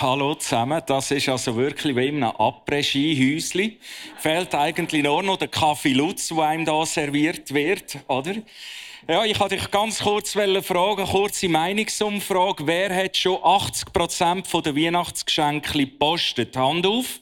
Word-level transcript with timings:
Hallo 0.00 0.34
zusammen. 0.34 0.80
Das 0.86 1.10
ist 1.10 1.28
also 1.28 1.56
wirklich 1.56 1.96
wie 1.96 2.08
in 2.08 2.22
einem 2.22 2.36
Après-Ski-Häuschen. 2.36 3.76
Fehlt 4.18 4.54
eigentlich 4.54 5.02
nur 5.02 5.22
noch 5.22 5.36
der 5.36 5.48
Kaffee 5.48 5.92
Lutz, 5.92 6.28
der 6.28 6.38
einem 6.38 6.64
hier 6.64 6.86
serviert 6.86 7.52
wird, 7.52 7.98
oder? 8.08 8.34
Ja, 9.08 9.24
ich 9.24 9.38
wollte 9.40 9.56
dich 9.56 9.70
ganz 9.70 9.98
kurz 9.98 10.32
fragen, 10.32 11.06
kurze 11.06 11.48
Meinungsumfrage. 11.48 12.66
Wer 12.66 12.94
hat 12.94 13.16
schon 13.16 13.36
80% 13.38 14.62
der 14.62 14.76
Weihnachtsgeschenke 14.76 15.78
gepostet? 15.78 16.56
Hand 16.56 16.86
auf. 16.86 17.18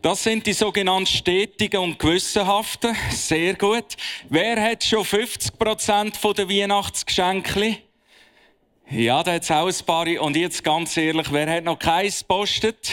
Das 0.00 0.22
sind 0.22 0.46
die 0.46 0.54
sogenannten 0.54 1.06
stetigen 1.06 1.80
und 1.80 1.98
gewissenhaften. 1.98 2.96
Sehr 3.10 3.54
gut. 3.54 3.96
Wer 4.30 4.62
hat 4.62 4.82
schon 4.82 5.04
50% 5.04 6.34
der 6.34 6.48
Weihnachtsgeschenke? 6.48 7.76
Ja, 8.92 9.22
da 9.22 9.34
hat 9.34 9.44
es 9.44 9.50
auch 9.52 9.68
ein 9.68 9.86
paar. 9.86 10.20
Und 10.20 10.34
jetzt 10.34 10.64
ganz 10.64 10.96
ehrlich, 10.96 11.30
wer 11.30 11.48
hat 11.48 11.62
noch 11.62 11.78
keins 11.78 12.24
postet? 12.24 12.92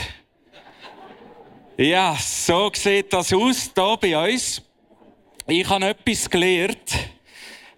Ja, 1.76 2.16
so 2.20 2.70
sieht 2.72 3.12
das 3.12 3.34
aus, 3.34 3.72
hier 3.76 3.98
bei 4.00 4.32
uns. 4.32 4.62
Ich 5.48 5.68
habe 5.68 5.88
etwas 5.88 6.30
gelernt. 6.30 6.94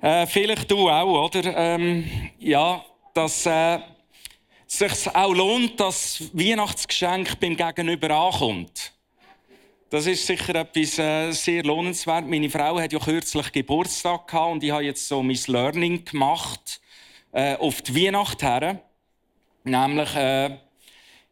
Äh, 0.01 0.27
vielleicht 0.27 0.69
du 0.69 0.89
auch, 0.89 1.27
oder? 1.27 1.55
Ähm, 1.55 2.29
ja, 2.39 2.83
dass 3.13 3.45
äh, 3.45 3.79
sich 4.67 5.15
auch 5.15 5.33
lohnt, 5.33 5.79
dass 5.79 6.21
Weihnachtsgeschenk 6.33 7.39
beim 7.39 7.55
Gegenüber 7.55 8.09
ankommt. 8.09 8.91
Das 9.89 10.05
ist 10.07 10.27
sicher 10.27 10.55
etwas 10.55 10.99
äh, 10.99 11.31
sehr 11.31 11.63
lohnenswert. 11.63 12.27
Meine 12.27 12.49
Frau 12.49 12.81
hat 12.81 12.91
ja 12.91 12.99
kürzlich 12.99 13.49
Geburtstag 13.53 14.27
gehabt 14.27 14.51
und 14.51 14.63
ich 14.63 14.71
habe 14.71 14.83
jetzt 14.83 15.07
so 15.07 15.23
mein 15.23 15.39
Learning 15.47 16.03
gemacht 16.03 16.81
äh, 17.31 17.55
auf 17.55 17.81
die 17.81 17.95
Weihnacht 17.95 18.41
her. 18.41 18.81
Nämlich, 19.63 20.15
äh, 20.15 20.57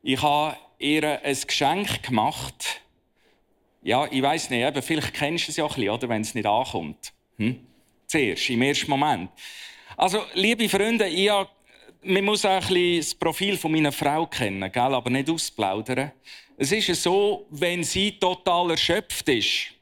ich 0.03 0.21
habe 0.21 0.57
ihr 0.79 1.21
ein 1.23 1.37
Geschenk 1.45 2.03
gemacht. 2.03 2.81
Ja, 3.81 4.05
ich 4.09 4.21
weiß 4.21 4.49
nicht, 4.49 4.65
aber 4.65 4.81
vielleicht 4.81 5.13
kennst 5.13 5.47
du 5.47 5.51
es 5.51 5.57
ja 5.57 5.65
ein 5.65 5.69
bisschen, 5.69 5.89
oder, 5.89 6.09
wenn 6.09 6.21
es 6.21 6.35
nicht 6.35 6.45
ankommt. 6.45 7.13
Hm? 7.37 7.65
Zuerst, 8.05 8.49
im 8.49 8.61
ersten 8.61 8.89
Moment. 8.89 9.31
Also, 9.95 10.23
liebe 10.33 10.69
Freunde, 10.69 11.07
ich 11.07 11.29
habe, 11.29 11.49
man 12.03 12.25
muss 12.25 12.45
auch 12.45 12.51
ein 12.51 12.59
bisschen 12.59 12.97
das 12.97 13.15
Profil 13.15 13.57
von 13.57 13.71
meiner 13.71 13.91
Frau 13.91 14.25
kennen, 14.27 14.71
gell? 14.71 14.93
aber 14.93 15.09
nicht 15.09 15.29
ausplaudern. 15.29 16.11
Es 16.57 16.71
ist 16.71 17.01
so, 17.01 17.45
wenn 17.49 17.83
sie 17.83 18.13
total 18.13 18.71
erschöpft 18.71 19.29
ist, 19.29 19.73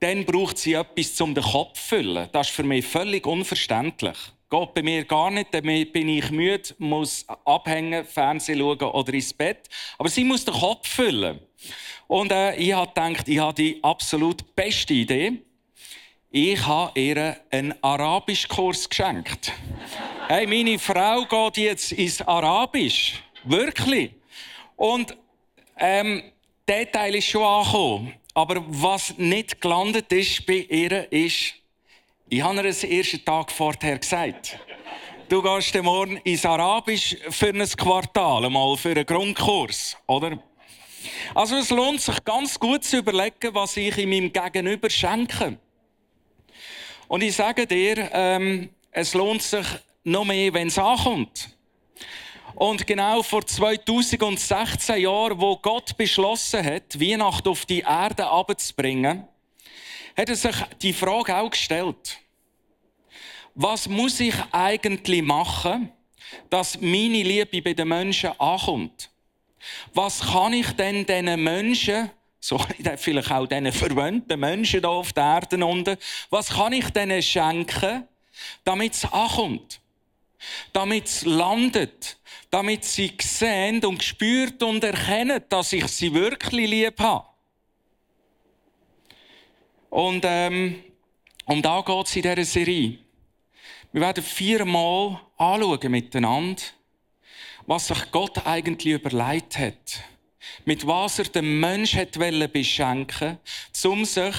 dann 0.00 0.24
braucht 0.24 0.58
sie 0.58 0.74
etwas, 0.74 1.20
um 1.20 1.34
den 1.34 1.44
Kopf 1.44 1.80
zu 1.80 1.88
füllen. 1.88 2.28
Das 2.32 2.48
ist 2.48 2.54
für 2.54 2.62
mich 2.62 2.84
völlig 2.84 3.26
unverständlich. 3.26 4.18
Geht 4.54 4.74
bei 4.74 4.82
mir 4.84 5.04
gar 5.04 5.32
nicht, 5.32 5.52
dann 5.52 5.64
bin 5.64 6.08
ich 6.08 6.30
müde, 6.30 6.76
muss 6.78 7.26
abhängen, 7.44 8.04
Fernsehen 8.04 8.60
schauen 8.60 8.82
oder 8.82 9.12
ins 9.12 9.34
Bett. 9.34 9.68
Aber 9.98 10.08
sie 10.08 10.22
muss 10.22 10.44
den 10.44 10.54
Kopf 10.54 10.86
füllen. 10.86 11.40
Und 12.06 12.30
äh, 12.30 12.54
ich 12.54 12.72
habe 12.72 12.86
gedacht, 12.86 13.26
ich 13.26 13.38
habe 13.40 13.54
die 13.54 13.82
absolut 13.82 14.54
beste 14.54 14.94
Idee. 14.94 15.42
Ich 16.30 16.64
habe 16.64 17.00
ihr 17.00 17.36
einen 17.50 17.74
Arabischkurs 17.82 18.88
geschenkt. 18.88 19.52
hey, 20.28 20.46
meine 20.46 20.78
Frau 20.78 21.24
geht 21.24 21.56
jetzt 21.56 21.90
ins 21.90 22.22
Arabisch. 22.22 23.20
Wirklich. 23.42 24.12
Und 24.76 25.16
ähm, 25.78 26.22
der 26.68 26.92
Teil 26.92 27.16
ist 27.16 27.26
schon 27.26 27.42
angekommen. 27.42 28.14
Aber 28.34 28.64
was 28.68 29.18
nicht 29.18 29.60
gelandet 29.60 30.12
ist 30.12 30.46
bei 30.46 30.64
ihr, 30.68 31.10
ist, 31.10 31.54
ich 32.28 32.42
habe 32.42 32.56
ihr 32.56 32.62
den 32.62 32.90
ersten 32.90 33.24
Tag 33.24 33.52
vorher 33.52 33.98
gesagt. 33.98 34.58
Du 35.28 35.42
gehst 35.42 35.74
morgen 35.82 36.16
ins 36.18 36.44
Arabisch 36.44 37.16
für 37.30 37.48
ein 37.48 37.66
Quartal, 37.66 38.48
mal 38.50 38.76
für 38.76 38.90
einen 38.90 39.06
Grundkurs, 39.06 39.96
oder? 40.06 40.38
Also 41.34 41.56
es 41.56 41.70
lohnt 41.70 42.00
sich 42.00 42.24
ganz 42.24 42.58
gut 42.58 42.84
zu 42.84 42.98
überlegen, 42.98 43.54
was 43.54 43.76
ich 43.76 43.96
in 43.98 44.08
meinem 44.08 44.32
Gegenüber 44.32 44.88
schenke. 44.88 45.58
Und 47.08 47.22
ich 47.22 47.36
sage 47.36 47.66
dir, 47.66 48.10
ähm, 48.12 48.70
es 48.90 49.14
lohnt 49.14 49.42
sich 49.42 49.66
noch 50.04 50.24
mehr, 50.24 50.52
wenn 50.54 50.68
es 50.68 50.78
ankommt. 50.78 51.50
Und 52.54 52.86
genau 52.86 53.22
vor 53.22 53.46
2016 53.46 55.02
Jahren, 55.02 55.40
wo 55.40 55.56
Gott 55.56 55.96
beschlossen 55.96 56.64
hat, 56.64 56.98
Weihnachten 56.98 57.48
auf 57.48 57.66
die 57.66 57.80
Erde 57.80 58.26
abzubringen, 58.26 59.24
hat 60.16 60.28
er 60.28 60.36
sich 60.36 60.56
die 60.80 60.92
Frage 60.92 61.36
auch 61.36 61.50
gestellt. 61.50 62.18
Was 63.54 63.88
muss 63.88 64.20
ich 64.20 64.34
eigentlich 64.52 65.22
machen, 65.22 65.92
dass 66.50 66.80
meine 66.80 67.22
Liebe 67.22 67.62
bei 67.62 67.74
den 67.74 67.88
Menschen 67.88 68.38
ankommt? 68.38 69.10
Was 69.92 70.20
kann 70.20 70.52
ich 70.52 70.70
denn 70.72 71.06
diesen 71.06 71.42
Menschen, 71.42 72.10
so 72.40 72.58
vielleicht 72.96 73.30
auch 73.30 73.46
diesen 73.46 73.72
verwöhnten 73.72 74.38
Menschen 74.38 74.80
hier 74.80 74.88
auf 74.88 75.12
der 75.12 75.24
Erde 75.24 75.64
unten, 75.64 75.96
was 76.30 76.48
kann 76.48 76.72
ich 76.72 76.90
denen 76.90 77.22
schenken, 77.22 78.06
damit 78.64 78.94
es 78.94 79.04
ankommt? 79.04 79.80
Damit 80.72 81.06
es 81.06 81.24
landet? 81.24 82.18
Damit 82.50 82.84
sie 82.84 83.16
sehen 83.20 83.84
und 83.84 84.02
spürt 84.02 84.62
und 84.62 84.84
erkennen, 84.84 85.42
dass 85.48 85.72
ich 85.72 85.86
sie 85.88 86.12
wirklich 86.12 86.68
lieb 86.68 87.00
habe? 87.00 87.26
Und 89.94 90.24
ähm, 90.26 90.82
um 91.44 91.62
da 91.62 91.80
geht 91.80 92.06
es 92.06 92.16
in 92.16 92.22
dieser 92.22 92.44
Serie. 92.44 92.98
Wir 93.92 94.00
werden 94.00 94.24
viermal 94.24 95.20
anschauen 95.36 95.88
miteinander, 95.92 96.60
was 97.64 97.86
sich 97.86 98.10
Gott 98.10 98.44
eigentlich 98.44 98.92
überlegt 98.92 99.56
hat. 99.56 100.00
Mit 100.64 100.84
was 100.84 101.20
er 101.20 101.26
den 101.26 101.60
Menschen 101.60 102.00
hat 102.00 102.52
beschenken 102.52 103.38
um 103.84 104.04
sich, 104.04 104.34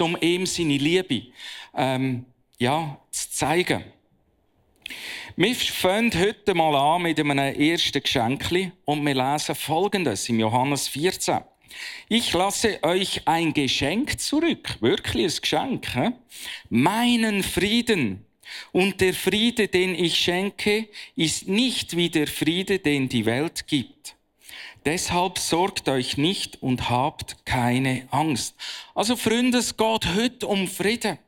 um 0.00 0.16
ihm 0.22 0.46
seine 0.46 0.78
Liebe, 0.78 1.32
ähm, 1.74 2.24
ja, 2.56 2.98
zu 3.10 3.30
zeigen. 3.30 3.84
Wir 5.36 5.54
fangen 5.54 6.18
heute 6.18 6.54
mal 6.54 6.74
an 6.74 7.02
mit 7.02 7.20
einem 7.20 7.38
ersten 7.38 8.02
Geschenk 8.02 8.50
und 8.86 9.04
wir 9.04 9.14
lesen 9.14 9.54
Folgendes 9.54 10.30
im 10.30 10.40
Johannes 10.40 10.88
14. 10.88 11.40
Ich 12.08 12.32
lasse 12.32 12.82
euch 12.82 13.22
ein 13.26 13.52
Geschenk 13.52 14.20
zurück, 14.20 14.76
wirklich 14.80 15.34
ein 15.36 15.40
Geschenk, 15.40 15.94
he? 15.94 16.10
meinen 16.70 17.42
Frieden. 17.42 18.24
Und 18.72 19.00
der 19.00 19.14
Friede, 19.14 19.68
den 19.68 19.94
ich 19.94 20.18
schenke, 20.18 20.88
ist 21.16 21.48
nicht 21.48 21.96
wie 21.96 22.08
der 22.08 22.26
Friede, 22.26 22.78
den 22.78 23.08
die 23.08 23.26
Welt 23.26 23.66
gibt. 23.66 24.16
Deshalb 24.84 25.38
sorgt 25.38 25.88
euch 25.88 26.16
nicht 26.16 26.62
und 26.62 26.88
habt 26.88 27.44
keine 27.44 28.08
Angst. 28.10 28.54
Also 28.94 29.16
Freunde, 29.16 29.58
es 29.58 29.76
geht 29.76 30.14
heute 30.14 30.46
um 30.46 30.66
Frieden. 30.66 31.18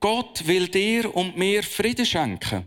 Gott 0.00 0.46
will 0.46 0.68
dir 0.68 1.14
und 1.14 1.38
mir 1.38 1.62
Frieden 1.62 2.04
schenken. 2.04 2.66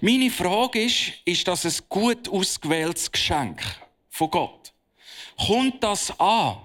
Meine 0.00 0.30
Frage 0.30 0.82
ist, 0.82 1.12
ist 1.24 1.46
das 1.46 1.64
ein 1.64 1.84
gut 1.88 2.28
ausgewähltes 2.28 3.10
Geschenk 3.10 3.62
von 4.10 4.30
Gott? 4.30 4.61
Kommt 5.36 5.82
das 5.82 6.18
an? 6.18 6.58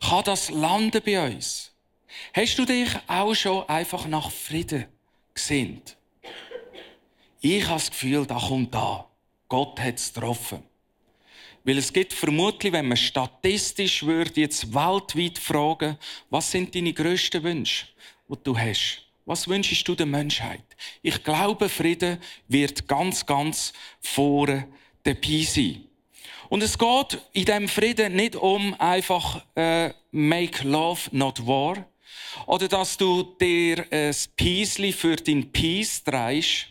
Kann 0.00 0.24
das 0.24 0.50
landen 0.50 1.00
bei 1.04 1.26
uns? 1.26 1.72
Hast 2.32 2.58
du 2.58 2.64
dich 2.64 2.90
auch 3.06 3.34
schon 3.34 3.68
einfach 3.68 4.06
nach 4.06 4.30
Frieden 4.30 4.86
gesinnt? 5.32 5.96
Ich 7.40 7.64
habe 7.64 7.74
das 7.74 7.90
Gefühl, 7.90 8.26
da 8.26 8.38
kommt 8.38 8.74
da. 8.74 9.08
Gott 9.48 9.78
hat 9.80 9.96
es 9.98 10.12
getroffen. 10.12 10.62
Weil 11.64 11.78
es 11.78 11.92
gibt 11.92 12.12
vermutlich, 12.12 12.72
wenn 12.72 12.88
man 12.88 12.96
statistisch 12.96 14.02
würde, 14.02 14.40
jetzt 14.40 14.74
weltweit 14.74 15.38
fragen, 15.38 15.98
was 16.28 16.50
sind 16.50 16.74
deine 16.74 16.92
grössten 16.92 17.42
Wünsche, 17.42 17.86
die 18.28 18.36
du 18.42 18.56
hast? 18.56 19.02
Was 19.24 19.48
wünschst 19.48 19.88
du 19.88 19.94
der 19.94 20.06
Menschheit? 20.06 20.64
Ich 21.00 21.22
glaube, 21.24 21.70
Frieden 21.70 22.18
wird 22.48 22.86
ganz, 22.86 23.24
ganz 23.24 23.72
vorne 24.00 24.68
dabei 25.02 25.42
sein. 25.42 25.84
Und 26.54 26.62
es 26.62 26.78
geht 26.78 27.20
in 27.32 27.46
diesem 27.46 27.68
Frieden 27.68 28.14
nicht 28.14 28.36
um 28.36 28.74
einfach 28.78 29.44
äh, 29.56 29.92
make 30.12 30.62
love, 30.62 31.00
not 31.10 31.44
war. 31.48 31.84
Oder 32.46 32.68
dass 32.68 32.96
du 32.96 33.24
dir 33.40 33.84
ein 33.90 34.14
Piesli 34.36 34.92
für 34.92 35.16
dein 35.16 35.50
Peace 35.50 36.04
dreist. 36.04 36.68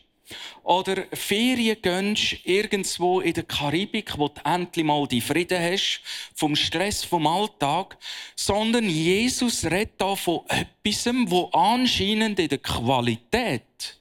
Oder 0.64 1.04
Ferien 1.12 1.82
gönnst 1.82 2.38
irgendwo 2.46 3.20
in 3.20 3.34
der 3.34 3.44
Karibik, 3.44 4.18
wo 4.18 4.30
du 4.30 4.40
endlich 4.46 4.86
mal 4.86 5.06
die 5.06 5.20
Frieden 5.20 5.62
hast, 5.62 6.00
vom 6.34 6.56
Stress 6.56 7.04
vom 7.04 7.28
Alltag. 7.28 7.98
Sondern 8.38 8.90
Jesus 8.90 9.66
redet 9.66 10.00
da 10.00 10.16
von 10.16 10.46
etwas, 10.48 11.14
wo 11.26 11.50
anscheinend 11.52 12.40
in 12.40 12.48
der 12.48 12.60
Qualität 12.60 14.00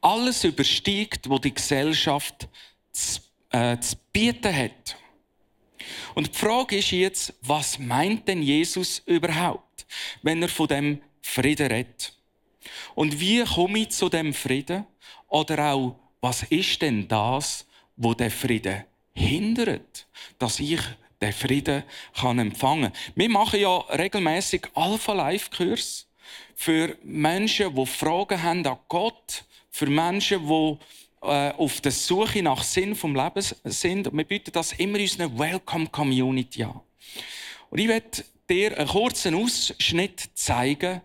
alles 0.00 0.44
übersteigt, 0.44 1.28
wo 1.28 1.38
die 1.38 1.52
Gesellschaft 1.52 2.48
zu 2.90 3.23
äh, 3.54 3.78
zu 3.78 3.96
bieten 4.12 4.54
hat. 4.54 4.96
Und 6.14 6.34
die 6.34 6.38
Frage 6.38 6.78
ist 6.78 6.90
jetzt, 6.90 7.34
was 7.40 7.78
meint 7.78 8.26
denn 8.26 8.42
Jesus 8.42 9.00
überhaupt, 9.06 9.86
wenn 10.22 10.42
er 10.42 10.48
von 10.48 10.66
dem 10.66 11.00
Frieden 11.22 11.68
redet? 11.68 12.16
Und 12.96 13.20
wie 13.20 13.44
komme 13.44 13.78
ich 13.80 13.90
zu 13.90 14.08
dem 14.08 14.34
Frieden? 14.34 14.86
Oder 15.28 15.72
auch, 15.72 15.96
was 16.20 16.42
ist 16.44 16.82
denn 16.82 17.06
das, 17.06 17.66
wo 17.96 18.12
der 18.12 18.30
Frieden 18.30 18.84
hindert, 19.14 20.08
dass 20.38 20.58
ich 20.58 20.80
den 21.20 21.32
Frieden 21.32 21.84
kann 22.14 22.40
empfangen? 22.40 22.92
Wir 23.14 23.28
machen 23.28 23.60
ja 23.60 23.76
regelmäßig 23.76 24.62
Alpha 24.74 25.12
Life 25.12 25.50
Kurs 25.56 26.08
für 26.56 26.96
Menschen, 27.04 27.74
die 27.74 27.86
Fragen 27.86 28.42
haben 28.42 28.66
an 28.66 28.78
Gott, 28.88 29.44
für 29.70 29.86
Menschen, 29.86 30.46
die 30.48 30.78
auf 31.24 31.80
der 31.80 31.92
Suche 31.92 32.42
nach 32.42 32.62
Sinn 32.62 32.94
vom 32.94 33.14
Leben 33.14 33.42
sind. 33.64 34.08
Und 34.08 34.18
wir 34.18 34.24
bieten 34.24 34.52
das 34.52 34.72
immer 34.74 34.98
unserer 34.98 35.38
Welcome 35.38 35.88
Community 35.88 36.64
an. 36.64 36.80
Und 37.70 37.78
ich 37.78 37.88
werde 37.88 38.24
dir 38.48 38.78
einen 38.78 38.88
kurzen 38.88 39.34
Ausschnitt 39.34 40.30
zeigen 40.34 41.00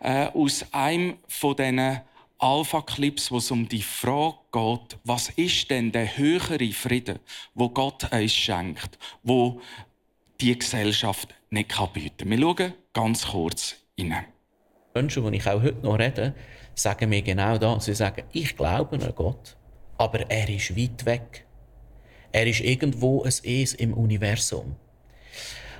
äh, 0.00 0.26
aus 0.28 0.64
einem 0.72 1.18
von 1.28 1.56
diesen 1.56 2.00
Alpha-Clips, 2.38 3.30
wo 3.30 3.38
es 3.38 3.50
um 3.50 3.68
die 3.68 3.82
Frage 3.82 4.36
geht, 4.52 4.98
was 5.04 5.30
ist 5.30 5.70
denn 5.70 5.92
der 5.92 6.16
höhere 6.16 6.72
Frieden, 6.72 7.18
wo 7.54 7.68
Gott 7.68 8.12
uns 8.12 8.34
schenkt, 8.34 8.98
wo 9.22 9.60
die 10.40 10.58
Gesellschaft 10.58 11.34
nicht 11.50 11.74
bieten 11.92 12.16
kann. 12.18 12.30
Wir 12.30 12.38
schauen 12.38 12.74
ganz 12.92 13.26
kurz 13.28 13.76
rein. 13.98 14.26
Menschen, 14.94 15.30
die 15.30 15.38
ich 15.38 15.46
auch 15.46 15.62
heute 15.62 15.82
noch 15.82 15.98
rede, 15.98 16.34
sagen 16.74 17.08
mir 17.08 17.22
genau 17.22 17.58
das. 17.58 17.86
Sie 17.86 17.94
sagen, 17.94 18.24
ich 18.32 18.56
glaube 18.56 18.96
an 18.96 19.12
Gott 19.14 19.56
aber 19.98 20.30
er 20.30 20.48
ist 20.48 20.76
weit 20.76 21.04
weg. 21.06 21.46
Er 22.32 22.46
ist 22.46 22.60
irgendwo 22.60 23.22
ein 23.22 23.28
Es 23.28 23.74
im 23.74 23.94
Universum. 23.94 24.76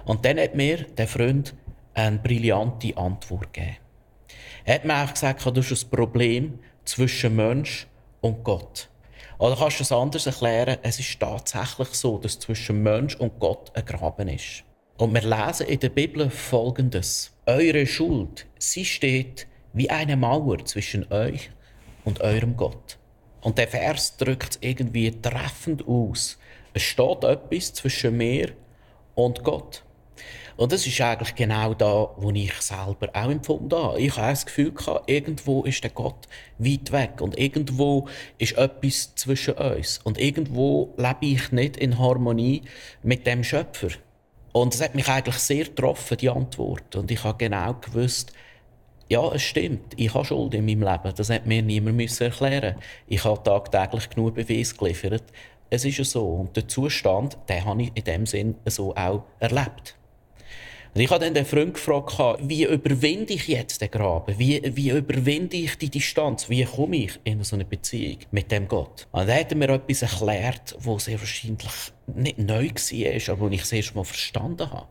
Und 0.04 0.24
dann 0.24 0.38
hat 0.38 0.54
mir 0.54 0.84
der 0.84 1.08
Freund 1.08 1.54
eine 1.94 2.18
brillante 2.18 2.96
Antwort 2.96 3.52
gegeben. 3.52 3.76
Er 4.64 4.76
hat 4.76 4.84
mir 4.84 4.94
einfach 4.94 5.14
gesagt, 5.14 5.44
du 5.44 5.62
hast 5.62 5.84
ein 5.84 5.90
Problem 5.90 6.58
zwischen 6.84 7.36
Mensch 7.36 7.86
und 8.20 8.44
Gott. 8.44 8.88
Oder 9.38 9.56
kannst 9.56 9.80
du 9.80 9.82
es 9.82 9.92
anders 9.92 10.26
erklären? 10.26 10.78
Es 10.82 10.98
ist 10.98 11.18
tatsächlich 11.18 11.88
so, 11.88 12.18
dass 12.18 12.38
zwischen 12.38 12.82
Mensch 12.82 13.16
und 13.16 13.38
Gott 13.40 13.76
ein 13.76 13.84
Graben 13.84 14.28
ist. 14.28 14.64
Und 14.96 15.12
wir 15.12 15.22
lesen 15.22 15.66
in 15.66 15.80
der 15.80 15.88
Bibel 15.88 16.30
Folgendes. 16.30 17.32
Eure 17.46 17.86
Schuld, 17.86 18.46
sie 18.58 18.84
steht 18.84 19.48
wie 19.72 19.90
eine 19.90 20.16
Mauer 20.16 20.64
zwischen 20.64 21.12
euch 21.12 21.50
und 22.04 22.20
eurem 22.20 22.56
Gott. 22.56 22.98
Und 23.44 23.58
der 23.58 23.68
Vers 23.68 24.16
drückt 24.16 24.52
es 24.52 24.58
irgendwie 24.62 25.10
treffend 25.10 25.86
aus. 25.86 26.38
Es 26.72 26.82
steht 26.82 27.24
etwas 27.24 27.74
zwischen 27.74 28.16
mir 28.16 28.52
und 29.14 29.44
Gott. 29.44 29.84
Und 30.56 30.72
das 30.72 30.86
ist 30.86 31.00
eigentlich 31.00 31.34
genau 31.34 31.74
da, 31.74 32.10
wo 32.16 32.30
ich 32.30 32.54
selber 32.54 33.10
auch 33.12 33.30
empfunden 33.30 33.76
habe. 33.76 34.00
Ich 34.00 34.16
habe 34.16 34.30
das 34.30 34.46
Gefühl 34.46 34.72
gehabt, 34.72 35.10
irgendwo 35.10 35.62
ist 35.64 35.82
der 35.82 35.90
Gott 35.90 36.26
weit 36.58 36.90
weg 36.90 37.20
und 37.20 37.38
irgendwo 37.38 38.08
ist 38.38 38.56
etwas 38.56 39.14
zwischen 39.16 39.54
uns 39.54 39.98
und 40.04 40.18
irgendwo 40.18 40.94
lebe 40.96 41.26
ich 41.26 41.52
nicht 41.52 41.76
in 41.76 41.98
Harmonie 41.98 42.62
mit 43.02 43.26
dem 43.26 43.44
Schöpfer. 43.44 43.88
Und 44.52 44.74
es 44.74 44.80
hat 44.80 44.94
mich 44.94 45.08
eigentlich 45.08 45.38
sehr 45.38 45.64
getroffen, 45.64 46.16
die 46.16 46.30
Antwort. 46.30 46.94
Und 46.96 47.10
ich 47.10 47.24
habe 47.24 47.36
genau 47.36 47.74
gewusst, 47.74 48.32
ja, 49.08 49.32
es 49.32 49.42
stimmt. 49.42 49.94
Ich 49.96 50.14
habe 50.14 50.24
Schuld 50.24 50.54
in 50.54 50.64
meinem 50.64 50.82
Leben. 50.82 51.12
Das 51.14 51.30
hat 51.30 51.46
mir 51.46 51.62
niemand 51.62 52.20
erklären 52.20 52.76
Ich 53.06 53.24
habe 53.24 53.42
tagtäglich 53.42 54.08
genug 54.10 54.34
Beweise 54.34 54.74
geliefert. 54.74 55.24
Es 55.70 55.84
ist 55.84 55.98
ja 55.98 56.04
so. 56.04 56.26
Und 56.26 56.56
der 56.56 56.68
Zustand, 56.68 57.36
den 57.48 57.64
habe 57.64 57.82
ich 57.82 57.92
in 57.94 58.04
dem 58.04 58.26
Sinn 58.26 58.54
so 58.66 58.94
auch 58.94 59.24
erlebt. 59.40 59.96
Und 60.94 61.00
ich 61.00 61.10
habe 61.10 61.24
dann 61.24 61.34
den 61.34 61.44
Freund 61.44 61.74
gefragt, 61.74 62.38
wie 62.42 62.62
überwinde 62.62 63.32
ich 63.32 63.48
jetzt 63.48 63.80
den 63.80 63.90
Graben? 63.90 64.38
Wie, 64.38 64.62
wie 64.76 64.90
überwinde 64.90 65.56
ich 65.56 65.76
die 65.76 65.90
Distanz? 65.90 66.48
Wie 66.48 66.64
komme 66.64 66.96
ich 66.98 67.18
in 67.24 67.42
so 67.42 67.56
eine 67.56 67.64
Beziehung 67.64 68.18
mit 68.30 68.52
dem 68.52 68.68
Gott? 68.68 69.08
Und 69.10 69.28
dann 69.28 69.36
hat 69.40 69.50
er 69.50 69.56
mir 69.56 69.70
etwas 69.70 70.02
erklärt, 70.02 70.76
was 70.78 71.06
sehr 71.06 71.18
wahrscheinlich 71.18 71.68
nicht 72.06 72.38
neu 72.38 72.68
war, 72.68 73.34
aber 73.34 73.50
ich 73.50 73.72
erste 73.72 73.94
Mal 73.96 74.04
verstanden 74.04 74.70
habe. 74.70 74.86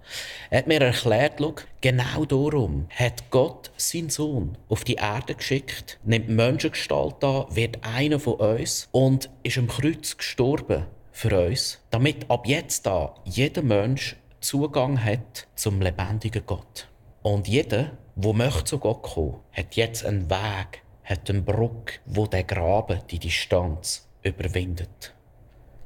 Er 0.49 0.57
hat 0.57 0.67
mir 0.67 0.81
erklärt, 0.81 1.35
schau, 1.39 1.55
genau 1.79 2.25
darum 2.25 2.87
hat 2.89 3.29
Gott 3.29 3.71
seinen 3.77 4.09
Sohn 4.09 4.57
auf 4.67 4.83
die 4.83 4.95
Erde 4.95 5.35
geschickt, 5.35 5.99
nimmt 6.03 6.27
Menschengestalt 6.27 7.23
an, 7.23 7.45
wird 7.49 7.77
einer 7.81 8.19
von 8.19 8.33
uns 8.33 8.89
und 8.91 9.29
ist 9.43 9.57
am 9.57 9.67
Kreuz 9.67 10.17
gestorben 10.17 10.85
für 11.13 11.47
uns, 11.47 11.79
damit 11.91 12.29
ab 12.29 12.45
jetzt 12.45 12.85
da 12.87 13.15
jeder 13.23 13.61
Mensch 13.61 14.17
Zugang 14.43 15.01
hat 15.01 15.47
zum 15.55 15.79
lebendigen 15.79 16.45
Gott. 16.45 16.89
Und 17.21 17.47
jeder, 17.47 17.97
der 18.15 18.33
möchte 18.33 18.65
zu 18.65 18.77
Gott 18.77 19.01
kommen, 19.01 19.39
hat 19.53 19.77
jetzt 19.77 20.05
einen 20.05 20.29
Weg, 20.29 20.83
hat 21.05 21.29
eine 21.29 21.41
Brücke, 21.41 22.01
wo 22.05 22.27
der 22.27 22.43
Graben 22.43 22.99
die 23.09 23.19
Distanz 23.19 24.09
überwindet. 24.21 25.15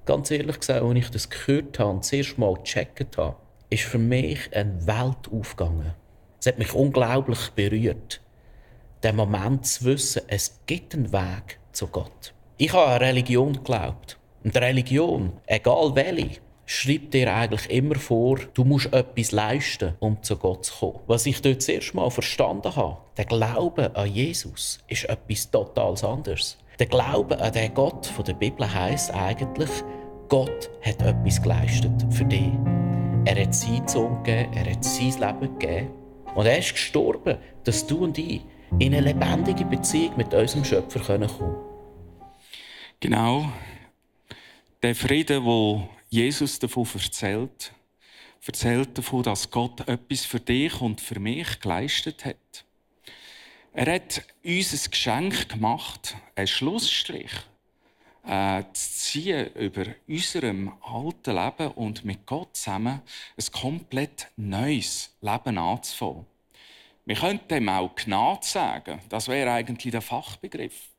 Ganz 0.06 0.31
ehrlich 0.31 0.59
gesagt, 0.59 0.81
als 0.81 0.98
ich 0.98 1.09
das 1.12 1.30
gehört 1.30 1.77
habe 1.77 1.92
und 1.92 2.00
das 2.00 2.12
erste 2.12 2.39
Mal 2.39 2.56
gecheckt 2.56 3.19
habe, 3.19 3.36
ist 3.69 3.83
für 3.83 4.00
mich 4.00 4.51
eine 4.56 4.88
Welt 4.88 5.31
aufgegangen. 5.31 5.94
Es 6.39 6.48
hat 6.48 6.57
mich 6.57 6.74
unglaublich 6.74 7.51
berührt, 7.51 8.21
den 9.04 9.18
Moment 9.18 9.68
zu 9.68 9.86
wissen, 9.86 10.24
es 10.30 10.62
gibt 10.65 10.95
einen 10.95 11.13
Weg 11.13 11.59
zu 11.74 11.86
Gott. 11.86 12.33
Ich 12.57 12.74
habe 12.74 12.88
an 12.88 13.04
Religion 13.04 13.54
geglaubt. 13.54 14.18
Und 14.44 14.57
Religion, 14.57 15.33
egal 15.45 15.94
welche, 15.94 16.40
schreibt 16.68 17.14
dir 17.14 17.33
eigentlich 17.33 17.69
immer 17.69 17.95
vor, 17.95 18.40
du 18.54 18.66
musst 18.66 18.94
etwas 18.94 19.31
leisten, 19.31 19.95
um 20.00 20.21
zu 20.21 20.36
Gott 20.36 20.66
zu 20.66 20.76
kommen. 20.76 21.00
Was 21.07 21.26
ich 21.26 21.42
dort 21.42 21.62
zuerst 21.62 21.95
mal 21.95 22.12
verstanden 22.12 22.76
habe, 22.76 22.97
der 23.16 23.26
Glaube 23.26 23.95
an 23.95 24.14
Jesus 24.14 24.80
ist 24.90 25.06
etwas 25.06 25.50
total 25.50 25.95
anderes. 26.06 26.57
Der 26.78 26.86
Glaube 26.86 27.40
an 27.40 27.54
den 27.54 27.74
Gott 27.74 28.06
von 28.06 28.26
der 28.26 28.33
Bibel 28.33 28.71
heißt 28.71 29.14
eigentlich, 29.14 29.69
Gott 30.28 30.69
hat 30.83 31.02
etwas 31.02 31.42
geleistet 31.42 32.06
für 32.12 32.26
dich. 32.26 32.52
Er 33.24 33.42
hat 33.42 33.56
seinen 33.56 33.88
Sohn 33.88 34.21
gegeben, 34.24 34.54
er 34.54 34.71
hat 34.71 34.83
sein 34.83 35.14
Leben 35.19 35.57
gegeben. 35.57 35.90
Und 36.36 36.45
er 36.45 36.59
ist 36.59 36.74
gestorben, 36.74 37.38
dass 37.64 37.88
du 37.88 38.04
und 38.04 38.18
ich 38.18 38.42
in 38.78 38.94
eine 38.94 39.00
lebendige 39.00 39.64
Beziehung 39.64 40.18
mit 40.18 40.33
unserem 40.33 40.66
Schöpfer 40.66 41.00
kommen 41.00 41.30
können. 41.30 41.56
Genau. 43.00 43.45
Der 44.83 44.95
Frieden, 44.95 45.45
wo 45.45 45.88
Jesus 46.09 46.59
davon 46.59 46.87
erzählt, 46.94 47.71
erzählt 48.45 48.97
davon, 48.97 49.23
dass 49.23 49.52
Gott 49.52 49.87
etwas 49.87 50.26
für 50.26 50.40
dich 50.40 50.80
und 50.80 51.02
für 51.02 51.19
mich 51.19 51.59
geleistet 51.59 52.23
hat. 52.23 52.66
Er 53.73 53.95
hat 53.95 54.23
uns 54.44 54.73
ein 54.73 54.92
Geschenk 54.92 55.49
gemacht, 55.49 56.16
einen 56.35 56.47
Schlussstrich 56.47 57.31
äh, 58.26 58.64
zu 58.73 58.92
ziehen 58.92 59.54
über 59.54 59.85
unserem 60.07 60.73
alten 60.81 61.35
Leben 61.35 61.71
und 61.73 62.06
mit 62.06 62.26
Gott 62.26 62.56
zusammen 62.56 63.02
ein 63.37 63.52
komplett 63.52 64.30
neues 64.37 65.16
Leben 65.21 65.57
anzufangen. 65.57 66.26
Wir 67.06 67.16
könnten 67.16 67.47
dem 67.47 67.69
auch 67.69 67.95
Gnade 67.95 68.45
sagen. 68.45 68.99
Das 69.09 69.28
wäre 69.28 69.52
eigentlich 69.52 69.92
der 69.92 70.02
Fachbegriff. 70.02 70.90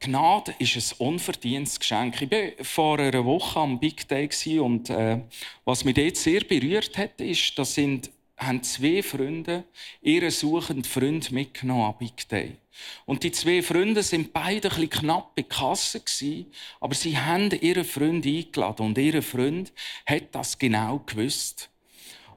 Gnade 0.00 0.54
ist 0.60 0.76
ein 0.76 1.06
unverdientes 1.06 1.80
Geschenk. 1.80 2.22
Ich 2.22 2.30
war 2.30 2.64
vor 2.64 2.98
einer 3.00 3.24
Woche 3.24 3.58
am 3.58 3.80
Big 3.80 4.06
Day 4.06 4.28
und 4.60 4.88
äh, 4.88 5.20
was 5.64 5.84
mich 5.84 5.94
dort 5.94 6.16
sehr 6.16 6.42
berührt 6.42 6.96
hat, 6.96 7.20
ist, 7.20 7.58
dass 7.58 7.74
sind 7.74 8.10
haben 8.36 8.62
zwei 8.62 9.02
Freunde 9.02 9.64
ihren 10.02 10.30
suchenden 10.30 10.84
Freund 10.84 11.30
mitgenommen 11.30 11.84
am 11.84 11.98
Big 11.98 12.28
Day. 12.28 12.56
Und 13.04 13.22
die 13.22 13.32
zwei 13.32 13.62
Freunde 13.62 14.02
sind 14.02 14.32
beide 14.32 14.68
ein 14.68 14.74
bisschen 14.74 14.90
knapp 14.90 15.34
bei 15.36 15.42
Kasse 15.42 16.00
gewesen, 16.00 16.46
aber 16.80 16.94
sie 16.94 17.16
haben 17.16 17.50
ihren 17.50 17.84
Freund 17.84 18.26
eingeladen 18.26 18.86
und 18.86 18.98
ihr 18.98 19.22
Freund 19.22 19.72
hat 20.06 20.34
das 20.34 20.58
genau 20.58 21.00
gewusst. 21.06 21.70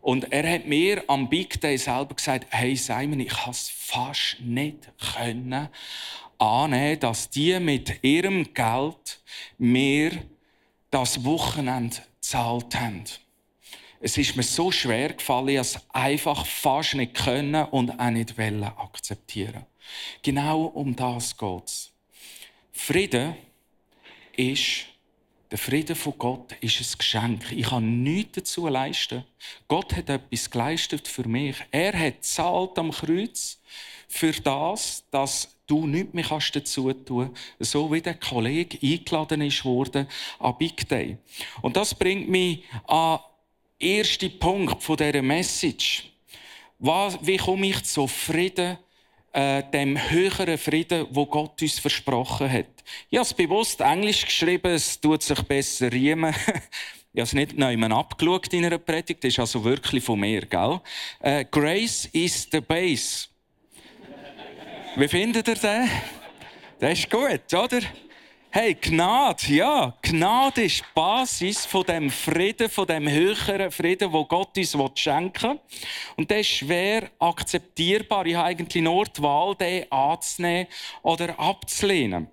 Und 0.02 0.32
er 0.32 0.50
hat 0.50 0.68
mir 0.68 1.04
am 1.08 1.28
Big 1.28 1.60
Day 1.60 1.78
selber 1.78 2.16
gesagt, 2.16 2.48
hey 2.52 2.76
Simon, 2.76 3.20
ich 3.20 3.34
habe 3.36 3.52
es 3.52 3.70
fast 3.70 4.40
nicht 4.40 4.88
können 5.16 5.70
annehmen, 6.40 7.00
dass 7.00 7.30
die 7.30 7.60
mit 7.60 8.04
ihrem 8.04 8.54
Geld 8.54 9.22
mir 9.58 10.12
das 10.92 11.24
Wochenende 11.24 11.98
gezahlt 12.16 12.76
haben. 12.76 13.04
Es 14.00 14.18
ist 14.18 14.36
mir 14.36 14.44
so 14.44 14.72
schwer 14.72 15.14
gefallen, 15.14 15.50
ich 15.50 15.58
es 15.58 15.80
einfach 15.90 16.46
fast 16.46 16.96
nicht 16.96 17.16
können 17.16 17.66
und 17.66 18.00
auch 18.00 18.10
nicht 18.12 18.38
wollen 18.38 18.64
akzeptieren. 18.64 19.66
Genau 20.22 20.66
um 20.66 20.96
das 20.96 21.36
geht's. 21.36 21.92
Frieden 22.72 23.36
ist 24.36 24.86
der 25.50 25.58
Frieden 25.58 25.96
von 25.96 26.18
Gott 26.18 26.52
ist 26.60 26.82
ein 26.82 26.98
Geschenk. 26.98 27.52
Ich 27.54 27.70
kann 27.70 28.04
nichts 28.04 28.34
dazu 28.34 28.68
leisten. 28.68 29.24
Gott 29.70 29.96
hat 29.96 30.10
etwas 30.10 30.52
geleistet 30.52 31.08
für 31.08 31.26
mich. 31.26 31.56
Er 31.72 31.98
hat 31.98 32.26
zahlt 32.26 32.78
am 32.78 32.92
Kreuz 32.92 33.58
für 34.10 34.34
das, 34.34 35.06
dass 35.10 35.57
du 35.68 35.86
nichts 35.86 36.14
mehr 36.14 36.24
kannst 36.24 36.56
dazu 36.56 36.92
tun 36.94 37.36
so 37.60 37.92
wie 37.92 38.02
der 38.02 38.16
Kollege 38.16 38.80
eingeladen 38.82 39.42
ist 39.42 39.64
worden 39.66 40.08
an 40.40 40.56
Big 40.58 40.88
Day. 40.88 41.18
Und 41.62 41.76
das 41.76 41.94
bringt 41.94 42.30
mich 42.30 42.64
an 42.88 43.20
den 43.80 44.00
ersten 44.00 44.40
Punkt 44.40 44.88
dieser 44.88 45.22
Message. 45.22 46.12
wie 46.80 47.38
komme 47.38 47.68
ich 47.68 47.84
zu 47.84 48.08
Frieden 48.08 48.78
äh, 49.38 49.64
dem 49.72 49.98
höheren 50.10 50.58
Frieden, 50.58 51.06
wo 51.12 51.26
Gott 51.28 51.62
uns 51.62 51.78
versprochen 51.80 52.52
hat. 52.52 52.66
Ich 53.10 53.18
habe 53.18 53.28
es 53.28 53.34
bewusst 53.34 53.82
Englisch 53.82 54.26
geschrieben, 54.26 54.72
es 54.72 55.00
tut 55.00 55.22
sich 55.22 55.40
besser 55.44 55.92
riemen. 55.92 56.34
ich 57.14 57.20
habe 57.20 57.22
es 57.22 57.34
nicht 57.34 57.54
jemand 57.54 57.94
abgeschaut 57.94 58.52
in 58.54 58.66
einer 58.66 58.80
Predigt, 58.80 59.24
das 59.24 59.34
ist 59.34 59.40
also 59.40 59.64
wirklich 59.64 60.04
von 60.04 60.20
mir, 60.20 60.42
gell? 60.42 60.82
Äh, 61.20 61.46
Grace 61.46 62.06
is 62.14 62.48
the 62.52 62.62
base. 62.62 63.28
Wie 65.00 65.08
findet 65.08 65.48
ihr 65.48 65.54
den? 65.54 65.88
Das 66.80 66.98
ist 66.98 67.08
gut, 67.12 67.54
oder? 67.54 67.82
Hey, 68.50 68.74
Gnade, 68.74 69.54
ja, 69.54 69.96
Gnade 70.02 70.64
ist 70.64 70.80
die 70.80 70.86
Basis 70.96 71.68
von 71.68 71.84
dem 71.84 72.10
Frieden, 72.10 72.68
von 72.68 72.88
dem 72.88 73.08
höheren 73.08 73.70
Frieden, 73.70 74.12
wo 74.12 74.26
Gott 74.26 74.58
uns 74.58 74.76
schenken 75.00 75.52
will. 75.52 75.60
Und 76.16 76.32
das 76.32 76.40
ist 76.40 76.48
schwer 76.48 77.12
akzeptierbar. 77.20 78.26
Ich 78.26 78.34
habe 78.34 78.48
eigentlich 78.48 78.82
nur 78.82 79.06
die 79.06 79.22
Wahl, 79.22 79.54
den 79.54 79.92
anzunehmen 79.92 80.66
oder 81.04 81.40
abzulehnen. 81.40 82.28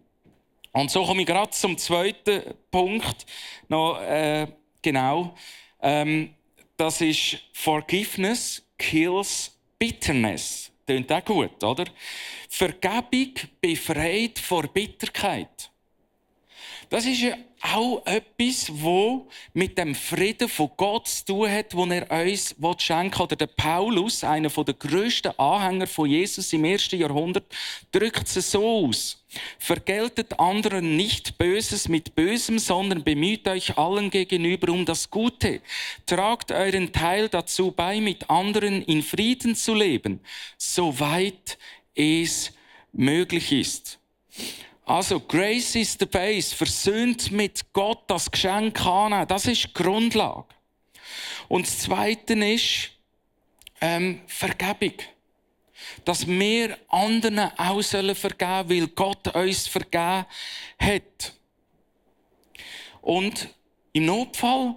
Und 0.72 0.90
so 0.90 1.04
komme 1.04 1.20
ich 1.20 1.26
gerade 1.26 1.50
zum 1.50 1.76
zweiten 1.76 2.54
Punkt. 2.70 3.26
Noch, 3.68 4.00
äh, 4.00 4.46
genau. 4.80 5.34
Ähm, 5.82 6.32
das 6.78 7.02
ist 7.02 7.40
Forgiveness 7.52 8.66
kills 8.78 9.52
bitterness. 9.78 10.70
Klingt 10.86 11.10
auch 11.10 11.24
gut, 11.24 11.62
oder? 11.64 11.84
Vergebung 12.48 13.34
befreit 13.60 14.38
vor 14.38 14.64
Bitterkeit. 14.68 15.70
Das 16.90 17.06
ist 17.06 17.20
ja 17.20 17.36
auch 17.60 18.04
etwas, 18.06 18.70
wo 18.70 19.26
mit 19.54 19.78
dem 19.78 19.94
Frieden 19.94 20.48
von 20.48 20.70
Gott 20.76 21.08
zu 21.08 21.24
tun 21.24 21.50
hat, 21.50 21.72
den 21.72 21.90
er 21.90 22.10
uns 22.10 22.54
schenken 22.82 23.18
will. 23.18 23.24
Oder 23.24 23.36
der 23.36 23.46
Paulus, 23.46 24.22
einer 24.22 24.50
der 24.50 24.74
grössten 24.74 25.38
Anhänger 25.38 25.86
von 25.86 26.08
Jesus 26.08 26.52
im 26.52 26.64
ersten 26.64 26.98
Jahrhundert, 26.98 27.44
drückt 27.90 28.36
es 28.36 28.50
so 28.50 28.86
aus. 28.86 29.24
Vergeltet 29.58 30.38
anderen 30.38 30.96
nicht 30.96 31.38
Böses 31.38 31.88
mit 31.88 32.14
Bösem, 32.14 32.58
sondern 32.58 33.02
bemüht 33.02 33.48
euch 33.48 33.76
allen 33.78 34.10
gegenüber 34.10 34.72
um 34.72 34.84
das 34.84 35.10
Gute. 35.10 35.60
Tragt 36.06 36.52
euren 36.52 36.92
Teil 36.92 37.28
dazu 37.28 37.72
bei, 37.72 38.00
mit 38.00 38.28
anderen 38.30 38.82
in 38.82 39.02
Frieden 39.02 39.56
zu 39.56 39.74
leben, 39.74 40.20
soweit 40.58 41.58
es 41.94 42.52
möglich 42.92 43.52
ist. 43.52 43.98
Also, 44.86 45.18
Grace 45.18 45.76
is 45.76 45.96
the 45.98 46.06
base. 46.06 46.54
Versöhnt 46.54 47.30
mit 47.30 47.72
Gott 47.72 48.02
das 48.06 48.30
Geschenk 48.30 48.84
annehmen. 48.84 49.26
Das 49.26 49.46
ist 49.46 49.64
die 49.64 49.72
Grundlage. 49.72 50.46
Und 51.48 51.66
das 51.66 51.78
Zweite 51.78 52.34
ist 52.34 52.90
ähm, 53.80 54.20
Vergebung. 54.26 54.98
Dass 56.04 56.26
wir 56.26 56.78
anderen 56.88 57.38
auch 57.38 57.82
sollen 57.82 58.14
vergeben, 58.14 58.70
weil 58.70 58.88
Gott 58.88 59.34
uns 59.34 59.66
vergeben 59.66 60.26
hat. 60.78 61.32
Und 63.00 63.48
im 63.92 64.06
Notfall, 64.06 64.76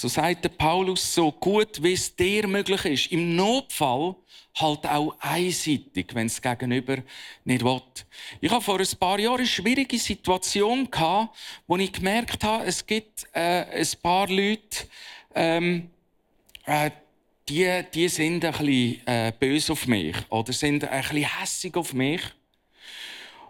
so 0.00 0.08
sagt 0.08 0.44
der 0.44 0.50
Paulus, 0.50 1.14
so 1.14 1.32
gut 1.32 1.82
wie 1.82 1.94
es 1.94 2.14
dir 2.14 2.46
möglich 2.46 2.84
ist, 2.84 3.12
im 3.12 3.34
Notfall 3.34 4.14
halt 4.54 4.86
auch 4.86 5.16
einseitig, 5.20 6.08
wenn 6.12 6.26
es 6.26 6.40
Gegenüber 6.40 6.98
nicht 7.44 7.64
will. 7.64 7.80
Ich 8.42 8.50
habe 8.50 8.62
vor 8.62 8.78
ein 8.78 8.98
paar 9.00 9.18
Jahren 9.18 9.38
eine 9.38 9.46
schwierige 9.46 9.98
Situation 9.98 10.90
gehabt, 10.90 11.34
wo 11.66 11.78
ich 11.78 11.92
gemerkt 11.92 12.44
habe, 12.44 12.64
es 12.64 12.84
gibt 12.84 13.26
äh, 13.32 13.64
ein 13.64 13.88
paar 14.02 14.28
Leute, 14.28 14.86
ähm, 15.34 15.90
äh, 16.66 16.90
die, 17.48 17.82
die 17.94 18.08
sind 18.08 18.44
ein 18.44 18.52
bisschen 18.52 19.06
äh, 19.06 19.32
böse 19.38 19.72
auf 19.72 19.86
mich 19.86 20.16
oder 20.28 20.52
sind 20.52 20.84
ein 20.84 21.00
bisschen 21.00 21.40
hässig 21.40 21.74
auf 21.74 21.94
mich. 21.94 22.20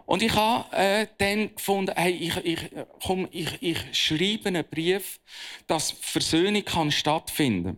Und 0.07 0.23
ich 0.23 0.33
habe 0.33 0.73
äh, 0.73 1.05
dann 1.17 1.53
gefunden, 1.53 1.93
hey, 1.93 2.13
ich, 2.13 2.37
ich, 2.37 2.59
komm, 3.03 3.27
ich, 3.29 3.61
ich 3.61 3.77
schreibe 3.91 4.47
einen 4.47 4.63
Brief, 4.63 5.19
dass 5.67 5.91
Versöhnung 5.91 6.63
kann 6.63 6.91
stattfinden 6.91 7.77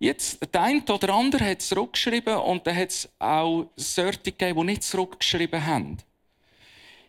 Jetzt, 0.00 0.40
der 0.52 0.60
eine 0.60 0.82
oder 0.82 1.14
andere 1.14 1.48
hat 1.48 1.60
es 1.60 1.68
zurückgeschrieben 1.68 2.34
und 2.38 2.66
dann 2.66 2.76
hat 2.76 2.88
es 2.88 3.08
auch 3.20 3.70
solche 3.76 4.18
gegeben, 4.18 4.58
die 4.58 4.66
nicht 4.72 4.82
zurückgeschrieben 4.82 5.64
haben. 5.64 5.98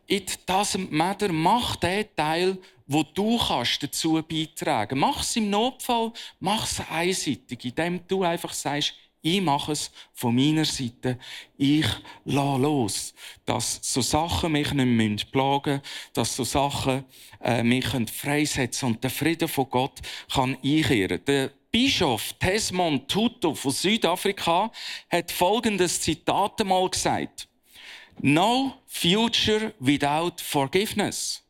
It 0.05 0.38
doesn't 0.47 0.91
matter, 0.91 1.33
mach 1.33 1.75
den 1.77 2.05
Teil, 2.15 2.59
wo 2.85 3.01
du 3.01 3.39
kannst 3.39 3.81
dazu 3.81 4.21
beitragen. 4.21 4.99
Mach 4.99 5.21
es 5.21 5.35
im 5.35 5.49
Notfall, 5.49 6.11
mach 6.39 6.65
es 6.65 6.79
einseitig, 6.91 7.65
indem 7.65 8.07
du 8.07 8.21
einfach 8.21 8.53
sagst, 8.53 8.93
ich 9.21 9.41
mache 9.41 9.73
es 9.73 9.91
von 10.13 10.33
meiner 10.33 10.65
Seite. 10.65 11.19
Ich 11.57 11.85
lasse 12.25 12.61
los. 12.61 13.13
Dass 13.45 13.79
so 13.81 14.01
Sachen 14.01 14.53
mich 14.53 14.71
nicht 14.73 15.31
plagen 15.31 15.73
müssen, 15.73 16.11
dass 16.13 16.35
so 16.35 16.43
Sachen 16.43 17.03
äh, 17.43 17.63
mich 17.63 17.85
freisetzen 17.85 18.89
und 18.89 19.03
der 19.03 19.11
Frieden 19.11 19.47
von 19.47 19.69
Gott 19.69 19.99
kann 20.33 20.57
einkehren. 20.63 21.21
Der 21.25 21.51
Bischof 21.71 22.33
Desmond 22.41 23.09
Tutu 23.11 23.53
von 23.53 23.71
Südafrika 23.71 24.71
hat 25.11 25.31
folgendes 25.31 26.01
Zitat 26.01 26.61
einmal 26.61 26.89
gesagt. 26.89 27.47
No 28.21 28.73
future 28.88 29.73
without 29.79 30.41
forgiveness. 30.41 31.43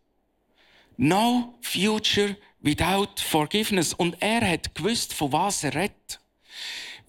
No 0.97 1.53
future 1.61 2.35
without 2.61 3.21
forgiveness. 3.21 3.93
Und 3.93 4.17
er 4.19 4.41
hat 4.41 4.75
gewusst, 4.75 5.13
von 5.13 5.31
was 5.31 5.63
er 5.63 5.73
redet. 5.73 6.19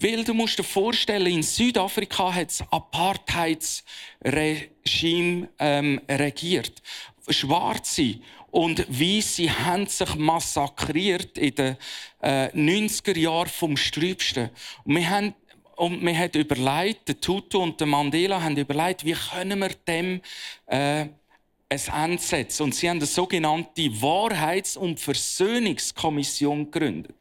Weil 0.02 0.24
du 0.24 0.32
musst 0.32 0.58
dir 0.58 0.64
vorstellen, 0.64 1.26
in 1.26 1.42
Südafrika 1.42 2.34
hat 2.34 2.48
das 2.48 2.64
Apartheidsregime 2.70 5.48
ähm, 5.58 6.00
regiert. 6.08 6.80
Schwarze 7.28 8.14
und 8.50 8.88
Weiße 8.88 9.64
haben 9.64 9.86
sich 9.86 10.14
massakriert 10.14 11.36
in 11.36 11.54
den 11.54 11.76
äh, 12.22 12.46
90er 12.48 13.18
Jahren 13.18 13.48
vom 13.48 13.76
Sträubsten. 13.76 14.48
Und 14.84 14.96
wir 14.96 15.10
haben 15.10 15.34
und 15.76 16.04
wir 16.04 16.18
haben 16.18 16.32
überlegt, 16.32 17.08
der 17.08 17.20
Tutu 17.20 17.62
und 17.62 17.80
der 17.80 17.86
Mandela 17.86 18.42
haben 18.42 18.56
überlegt, 18.56 19.04
wie 19.04 19.14
können 19.14 19.60
wir 19.60 19.70
dem 19.86 20.20
äh, 20.66 21.06
ein 21.70 21.70
Ende 21.70 22.22
setzen. 22.22 22.64
Und 22.64 22.74
sie 22.74 22.88
haben 22.88 22.98
eine 22.98 23.06
sogenannte 23.06 23.88
Wahrheits- 24.02 24.76
und 24.76 25.00
Versöhnungskommission 25.00 26.70
gegründet. 26.70 27.14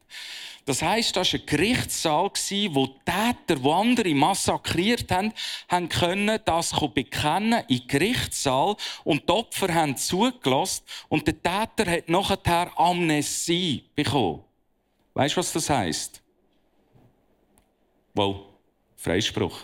Das 0.70 0.84
heisst, 0.84 1.16
das 1.16 1.34
war 1.34 1.40
ein 1.40 1.46
Gerichtssaal, 1.48 2.30
wo 2.76 2.86
Täter, 2.86 3.56
die 3.56 3.72
andere 3.72 4.14
massakriert 4.14 5.12
haben, 5.12 5.34
haben 5.68 5.90
können 5.90 6.40
das 6.46 6.76
bekennen 6.94 7.64
in 7.68 7.88
Gerichtssaal 7.88 8.76
und 9.04 9.28
die 9.28 9.34
Opfer 9.34 9.74
haben 9.74 9.98
zugelassen 9.98 10.84
und 11.08 11.26
der 11.26 11.42
Täter 11.42 11.90
hat 11.90 12.08
nachher 12.08 12.72
Amnesie 12.80 13.84
bekommen. 13.96 14.44
Weißt 15.16 15.36
du, 15.36 15.40
was 15.40 15.52
das 15.54 15.72
heisst? 15.72 16.22
Wow, 18.14 18.42
Freispruch. 18.96 19.62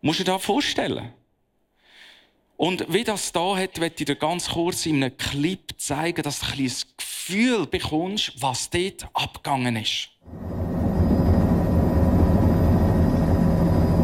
Musst 0.00 0.20
du 0.20 0.24
dir 0.24 0.32
das 0.32 0.42
vorstellen? 0.42 1.12
Und 2.56 2.86
wie 2.92 3.02
das 3.02 3.32
da 3.32 3.56
hat, 3.56 3.78
möchte 3.78 4.02
ich 4.02 4.06
dir 4.06 4.14
ganz 4.14 4.50
kurz 4.50 4.86
in 4.86 5.02
einem 5.02 5.16
Clip 5.16 5.60
zeigen, 5.76 6.22
dass 6.22 6.40
du 6.40 6.46
ein 6.46 6.52
kleines 6.52 6.86
Gefühl 6.96 7.66
bekommst, 7.66 8.32
was 8.40 8.70
dort 8.70 9.08
abgegangen 9.12 9.76
ist. 9.76 10.10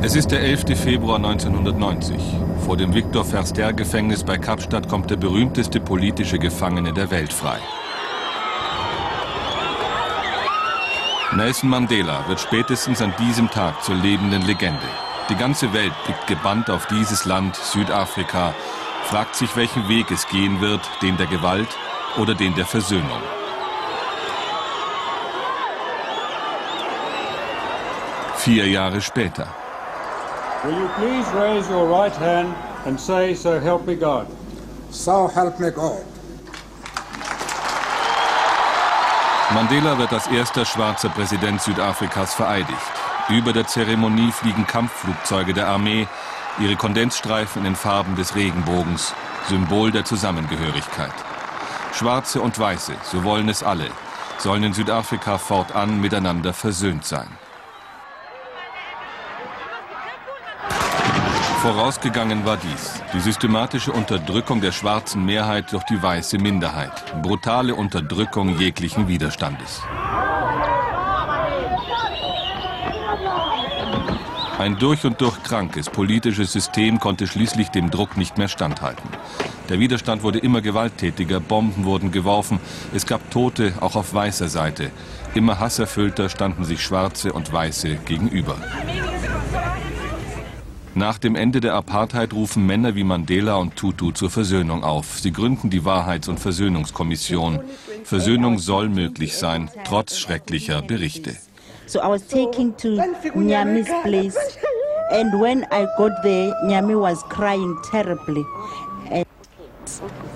Es 0.03 0.17
ist 0.17 0.31
der 0.33 0.41
11. 0.41 0.79
Februar 0.79 1.17
1990. 1.17 2.17
Vor 2.65 2.77
dem 2.77 2.93
Victor 2.93 3.25
Verster 3.25 3.73
Gefängnis 3.73 4.25
bei 4.25 4.39
Kapstadt 4.39 4.89
kommt 4.89 5.11
der 5.11 5.17
berühmteste 5.17 5.79
politische 5.79 6.39
Gefangene 6.39 6.93
der 6.93 7.11
Welt 7.11 7.33
frei. 7.33 7.59
Nelson 11.37 11.71
Mandela 11.71 12.27
wird 12.29 12.41
spätestens 12.41 13.01
an 13.01 13.15
diesem 13.21 13.49
Tag 13.51 13.85
zur 13.85 13.95
lebenden 13.95 14.43
Legende. 14.47 14.89
Die 15.31 15.37
ganze 15.37 15.73
Welt 15.73 15.93
blickt 16.05 16.27
gebannt 16.27 16.69
auf 16.71 16.87
dieses 16.87 17.25
Land, 17.25 17.55
Südafrika, 17.55 18.53
fragt 19.05 19.37
sich, 19.37 19.55
welchen 19.55 19.89
Weg 19.89 20.11
es 20.11 20.27
gehen 20.27 20.61
wird, 20.61 20.81
den 21.03 21.17
der 21.17 21.29
Gewalt 21.29 21.69
oder 22.19 22.35
den 22.35 22.53
der 22.57 22.67
Versöhnung. 22.67 23.23
Vier 28.39 28.67
Jahre 28.67 29.01
später. 29.01 29.47
Will 30.65 30.75
you 30.75 30.89
please 30.99 31.33
raise 31.33 31.71
your 31.71 31.89
right 31.89 32.19
hand 32.19 32.53
and 32.85 32.99
say, 32.99 33.33
So 33.33 33.61
help 33.61 33.87
me 33.87 33.95
God? 33.95 34.27
So 34.91 35.31
help 35.33 35.61
me 35.61 35.71
God. 35.71 36.03
Mandela 39.55 39.97
wird 39.97 40.13
als 40.13 40.27
erster 40.27 40.65
schwarzer 40.65 41.09
Präsident 41.09 41.63
Südafrikas 41.63 42.35
vereidigt. 42.35 43.00
Über 43.31 43.53
der 43.53 43.67
Zeremonie 43.67 44.33
fliegen 44.33 44.67
Kampfflugzeuge 44.67 45.55
der 45.55 45.69
Armee, 45.69 46.09
ihre 46.59 46.75
Kondensstreifen 46.75 47.61
in 47.61 47.65
den 47.65 47.77
Farben 47.77 48.17
des 48.17 48.35
Regenbogens, 48.35 49.15
Symbol 49.49 49.93
der 49.93 50.05
Zusammengehörigkeit. 50.05 51.15
Schwarze 51.93 52.41
und 52.41 52.59
Weiße, 52.59 52.93
so 53.05 53.23
wollen 53.23 53.49
es 53.49 53.63
alle, 53.63 53.87
sollen 54.39 54.65
in 54.65 54.73
Südafrika 54.73 55.39
fortan 55.39 56.01
miteinander 56.01 56.53
versöhnt 56.53 57.05
sein. 57.05 57.29
Vorausgegangen 61.63 62.45
war 62.47 62.57
dies. 62.57 63.03
Die 63.13 63.21
systematische 63.21 63.93
Unterdrückung 63.93 64.63
der 64.63 64.73
schwarzen 64.73 65.25
Mehrheit 65.27 65.73
durch 65.73 65.85
die 65.85 66.03
weiße 66.03 66.39
Minderheit. 66.39 67.23
Brutale 67.23 67.75
Unterdrückung 67.75 68.59
jeglichen 68.59 69.09
Widerstandes. 69.09 69.83
Ein 74.61 74.79
durch 74.79 75.07
und 75.07 75.23
durch 75.23 75.43
krankes 75.43 75.89
politisches 75.89 76.53
System 76.53 77.01
konnte 77.01 77.27
schließlich 77.27 77.71
dem 77.71 77.91
Druck 77.91 78.19
nicht 78.19 78.37
mehr 78.37 78.49
standhalten. 78.49 79.09
Der 79.71 79.81
Widerstand 79.81 80.23
wurde 80.23 80.39
immer 80.39 80.61
gewalttätiger, 80.61 81.41
Bomben 81.41 81.87
wurden 81.87 82.13
geworfen, 82.13 82.61
es 82.93 83.07
gab 83.07 83.31
Tote, 83.31 83.73
auch 83.81 83.97
auf 83.97 84.13
weißer 84.13 84.51
Seite. 84.51 84.91
Immer 85.35 85.61
hasserfüllter 85.61 86.29
standen 86.29 86.67
sich 86.67 86.83
Schwarze 86.83 87.33
und 87.33 87.51
Weiße 87.51 88.01
gegenüber. 88.05 88.59
Nach 90.95 91.17
dem 91.17 91.37
Ende 91.37 91.61
der 91.61 91.73
Apartheid 91.73 92.35
rufen 92.35 92.67
Männer 92.67 92.95
wie 92.95 93.05
Mandela 93.05 93.55
und 93.55 93.77
Tutu 93.77 94.11
zur 94.13 94.29
Versöhnung 94.29 94.85
auf. 94.85 95.21
Sie 95.21 95.33
gründen 95.33 95.71
die 95.71 95.87
Wahrheits- 95.87 96.29
und 96.29 96.39
Versöhnungskommission. 96.39 97.61
Versöhnung 98.05 98.59
soll 98.59 98.91
möglich 98.91 99.39
sein, 99.39 99.71
trotz 99.85 100.19
schrecklicher 100.19 100.83
Berichte. 100.83 101.35
So 101.87 102.01
I 102.01 102.07
was 102.07 102.27
taken 102.27 102.75
to 102.75 102.97
Nyami's 103.35 103.89
place 104.03 104.37
and 105.11 105.41
when 105.41 105.65
I 105.73 105.87
got 105.99 106.23
there, 106.23 106.55
Nyami 106.65 106.99
was 106.99 107.23
crying 107.25 107.77
terribly 107.91 108.45
and 109.11 109.27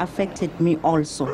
affected 0.00 0.50
me 0.60 0.78
also. 0.82 1.26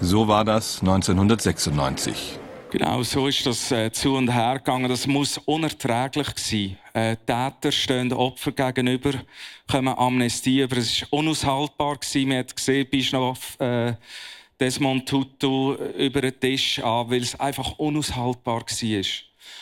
So 0.00 0.26
war 0.26 0.44
das 0.44 0.82
1996. 0.82 2.41
Genau, 2.72 3.02
so 3.02 3.26
ist 3.26 3.44
das 3.44 3.70
äh, 3.70 3.92
zu 3.92 4.14
und 4.14 4.32
her 4.32 4.54
gegangen. 4.54 4.88
Das 4.88 5.06
muss 5.06 5.36
unerträglich 5.36 6.28
sein. 6.38 6.78
Äh, 6.94 7.16
Täter 7.16 7.70
stehen 7.70 8.10
Opfer 8.14 8.50
gegenüber, 8.52 9.12
kommen 9.70 9.94
Amnestie 9.94 10.62
über. 10.62 10.78
Es 10.78 11.02
war 11.02 11.18
unaushaltbar. 11.18 11.98
Gewesen. 11.98 12.28
Man 12.28 12.38
hat 12.38 12.56
gesehen, 12.56 12.88
bist 12.90 13.12
noch 13.12 13.36
äh, 13.60 13.92
Desmond 14.58 15.06
Tutu 15.06 15.74
über 15.98 16.22
den 16.22 16.40
Tisch 16.40 16.78
an, 16.78 17.10
weil 17.10 17.20
es 17.20 17.38
einfach 17.38 17.78
unaushaltbar 17.78 18.62
war. 18.62 19.04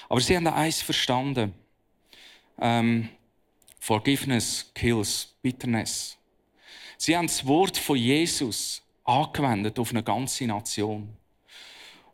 Aber 0.09 0.21
sie 0.21 0.37
haben 0.37 0.47
eins 0.47 0.81
verstanden. 0.81 1.53
Ähm, 2.61 3.09
Forgiveness 3.81 4.71
kills 4.73 5.35
bitterness. 5.43 6.17
Sie 6.97 7.17
haben 7.17 7.27
das 7.27 7.45
Wort 7.45 7.77
von 7.77 7.97
Jesus 7.97 8.81
angewendet 9.03 9.81
auf 9.81 9.91
eine 9.91 10.05
ganze 10.05 10.47
Nation. 10.47 11.17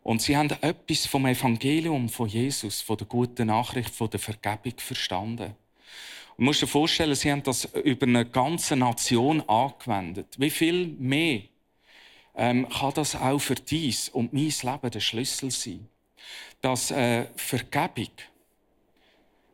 Und 0.07 0.21
sie 0.21 0.37
haben 0.37 0.49
etwas 0.61 1.05
vom 1.05 1.25
Evangelium 1.25 2.07
von 2.07 2.29
Jesus, 2.29 2.79
von 2.81 2.95
der 2.95 3.07
guten 3.07 3.47
Nachricht, 3.47 3.93
von 3.93 4.09
der 4.09 4.21
Vergebung 4.21 4.75
verstanden. 4.77 5.53
Du 6.37 6.43
musst 6.43 6.61
dir 6.61 6.67
vorstellen, 6.67 7.13
sie 7.13 7.29
haben 7.29 7.43
das 7.43 7.65
über 7.83 8.07
eine 8.07 8.25
ganze 8.25 8.77
Nation 8.77 9.41
angewendet. 9.49 10.27
Wie 10.37 10.49
viel 10.49 10.87
mehr 10.97 11.41
ähm, 12.37 12.69
kann 12.69 12.93
das 12.93 13.17
auch 13.17 13.39
für 13.39 13.55
dies 13.55 14.07
und 14.07 14.31
mein 14.31 14.43
Leben 14.43 14.91
der 14.91 15.01
Schlüssel 15.01 15.51
sein? 15.51 15.89
Dass 16.61 16.89
äh, 16.89 17.25
Vergebung 17.35 18.11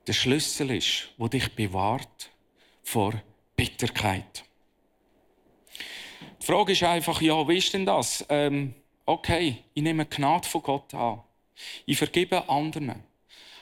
der 0.06 0.14
Schlüssel 0.14 0.70
ist, 0.70 1.10
wo 1.18 1.28
dich 1.30 1.52
bewahrt 1.56 2.30
vor 2.84 3.14
Bitterkeit. 3.56 4.44
Die 6.40 6.46
Frage 6.46 6.74
ist 6.74 6.84
einfach, 6.84 7.24
ja, 7.24 7.48
wie 7.48 7.58
ist 7.58 7.74
denn 7.74 7.88
das? 7.88 8.24
Ähm, 8.30 8.76
okay, 9.06 9.64
ich 9.74 9.84
nehme 9.84 10.06
Gnade 10.06 10.48
von 10.48 10.62
Gott 10.62 10.94
an. 10.94 11.22
Ich 11.86 11.98
vergebe 11.98 12.48
anderen. 12.50 13.04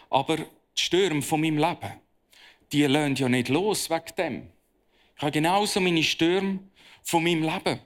Aber 0.10 0.38
die 0.38 0.46
Stürme 0.76 1.22
von 1.22 1.42
meinem 1.42 1.58
Leben, 1.58 2.00
die 2.72 2.84
lassen 2.84 3.16
ja 3.16 3.30
nicht 3.30 3.50
los 3.50 3.90
wegen 3.90 4.16
dem. 4.18 4.48
Ich 5.16 5.22
habe 5.22 5.32
genauso 5.32 5.80
meine 5.80 6.04
Stürme 6.04 6.60
von 7.04 7.24
meinem 7.24 7.44
Leben. 7.44 7.80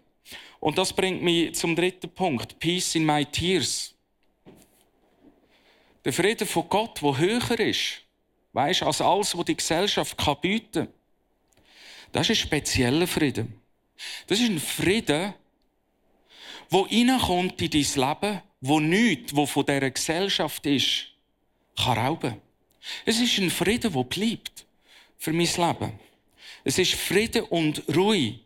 Und 0.59 0.77
das 0.77 0.93
bringt 0.93 1.21
mich 1.21 1.53
zum 1.55 1.75
dritten 1.75 2.09
Punkt. 2.09 2.57
Peace 2.59 2.95
in 2.95 3.05
my 3.05 3.25
tears. 3.25 3.93
Der 6.03 6.13
Frieden 6.13 6.47
von 6.47 6.69
Gott, 6.69 7.01
der 7.01 7.17
höher 7.17 7.59
ist, 7.59 8.01
weißt, 8.53 8.83
als 8.83 9.01
alles, 9.01 9.37
was 9.37 9.45
die 9.45 9.57
Gesellschaft 9.57 10.15
bieten 10.41 10.85
kann. 10.85 10.93
Das 12.11 12.29
ist 12.29 12.37
ein 12.37 12.47
spezieller 12.47 13.07
Frieden. 13.07 13.59
Das 14.27 14.39
ist 14.39 14.49
ein 14.49 14.59
Frieden, 14.59 15.33
wo 16.69 16.81
reinkommt 16.81 17.61
in 17.61 17.69
dein 17.69 17.81
Leben, 17.81 18.41
wo 18.61 18.79
nichts, 18.79 19.35
wo 19.35 19.45
von 19.45 19.65
dieser 19.65 19.91
Gesellschaft 19.91 20.65
ist, 20.65 21.07
kann 21.75 21.97
rauben. 21.97 22.41
Es 23.05 23.19
ist 23.19 23.37
ein 23.39 23.49
Frieden, 23.49 23.91
der 23.91 24.03
bleibt 24.03 24.65
für 25.17 25.33
mein 25.33 25.47
Leben. 25.47 25.99
Es 26.63 26.77
ist 26.77 26.95
Frieden 26.95 27.43
und 27.43 27.83
Ruhe, 27.95 28.39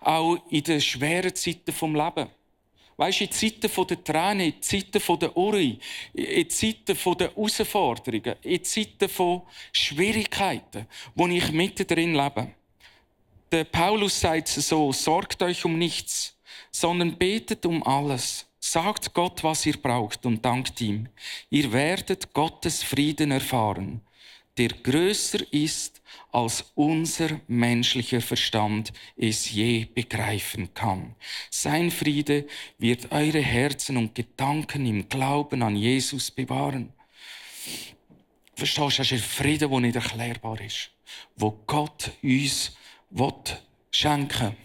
auch 0.00 0.38
in 0.50 0.62
den 0.62 0.80
schweren 0.80 1.34
Zeiten 1.34 1.72
vom 1.72 1.94
Leben. 1.94 2.28
Weißt 2.96 3.20
du, 3.20 3.24
in 3.24 3.32
Zeiten 3.32 3.86
der 3.86 4.04
Tränen, 4.04 4.52
in 4.52 4.62
Zeiten 4.62 5.18
der 5.18 5.36
Uri, 5.36 5.78
in 6.12 6.50
Zeiten 6.50 6.96
der 7.18 7.28
Herausforderungen, 7.28 8.36
in 8.42 8.64
Zeiten 8.64 9.08
der 9.16 9.42
Schwierigkeiten, 9.72 10.86
wo 11.14 11.26
ich 11.26 11.50
mittendrin 11.50 12.14
lebe. 12.14 12.48
Der 13.50 13.64
Paulus 13.64 14.20
sagt 14.20 14.48
so, 14.48 14.92
sorgt 14.92 15.42
euch 15.42 15.64
um 15.64 15.78
nichts, 15.78 16.36
sondern 16.70 17.16
betet 17.16 17.66
um 17.66 17.82
alles. 17.82 18.46
Sagt 18.60 19.12
Gott, 19.12 19.42
was 19.42 19.66
ihr 19.66 19.76
braucht 19.76 20.24
und 20.24 20.44
dankt 20.44 20.80
ihm. 20.80 21.08
Ihr 21.50 21.72
werdet 21.72 22.32
Gottes 22.32 22.82
Frieden 22.82 23.32
erfahren, 23.32 24.00
der 24.56 24.68
größer 24.68 25.52
ist, 25.52 26.00
als 26.30 26.70
unser 26.74 27.40
menschlicher 27.48 28.20
Verstand 28.20 28.92
es 29.16 29.50
je 29.50 29.86
begreifen 29.86 30.72
kann. 30.74 31.14
Sein 31.50 31.90
Friede 31.90 32.46
wird 32.78 33.10
eure 33.10 33.40
Herzen 33.40 33.96
und 33.96 34.14
Gedanken 34.14 34.86
im 34.86 35.08
Glauben 35.08 35.62
an 35.62 35.74
Jesus 35.74 36.30
bewahren. 36.30 36.92
Verstehst 38.54 38.78
du, 38.78 39.02
das 39.02 39.12
ist 39.12 39.12
ein 39.12 39.18
Friede, 39.18 39.68
der 39.68 39.80
nicht 39.80 39.96
erklärbar 39.96 40.60
ist, 40.60 40.90
wo 41.36 41.50
Gott 41.66 42.12
uns 42.22 42.76
will 43.10 43.32
schenken 43.90 44.56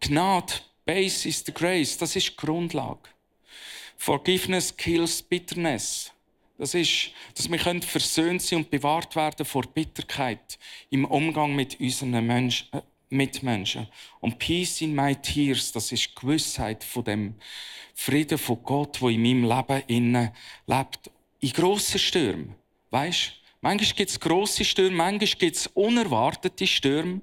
Gnade, 0.00 0.54
Base 0.86 1.28
is 1.28 1.42
the 1.44 1.52
grace, 1.52 1.98
das 1.98 2.14
ist 2.14 2.30
die 2.30 2.36
Grundlage. 2.36 3.10
Forgiveness 3.96 4.74
kills 4.74 5.20
bitterness. 5.20 6.12
Das 6.58 6.74
ist, 6.74 7.10
dass 7.34 7.50
wir 7.50 7.58
versöhnt 7.58 8.40
sein 8.40 8.60
und 8.60 8.70
bewahrt 8.70 9.16
werden 9.16 9.44
vor 9.44 9.64
Bitterkeit 9.64 10.58
im 10.90 11.04
Umgang 11.04 11.54
mit 11.56 11.78
unseren 11.80 12.24
Menschen, 12.24 12.68
äh, 12.72 12.82
Mitmenschen. 13.10 13.88
Und 14.20 14.38
Peace 14.38 14.80
in 14.80 14.94
my 14.94 15.14
tears, 15.16 15.72
das 15.72 15.90
ist 15.90 16.08
die 16.08 16.20
Gewissheit 16.20 16.84
von 16.84 17.04
dem 17.04 17.34
Frieden 17.94 18.38
von 18.38 18.62
Gott, 18.62 19.02
wo 19.02 19.08
in 19.08 19.22
meinem 19.22 19.44
Leben 19.44 19.82
innen 19.88 20.30
lebt. 20.66 21.10
In 21.40 21.52
grossen 21.52 21.98
Stürmen. 21.98 22.54
Weißt 22.90 23.32
Manchmal 23.66 23.96
gibt 23.96 24.10
es 24.10 24.20
grosse 24.20 24.64
Stürme, 24.64 24.94
manchmal 24.94 25.40
gibt 25.40 25.56
es 25.56 25.66
unerwartete 25.66 26.68
Stürme. 26.68 27.20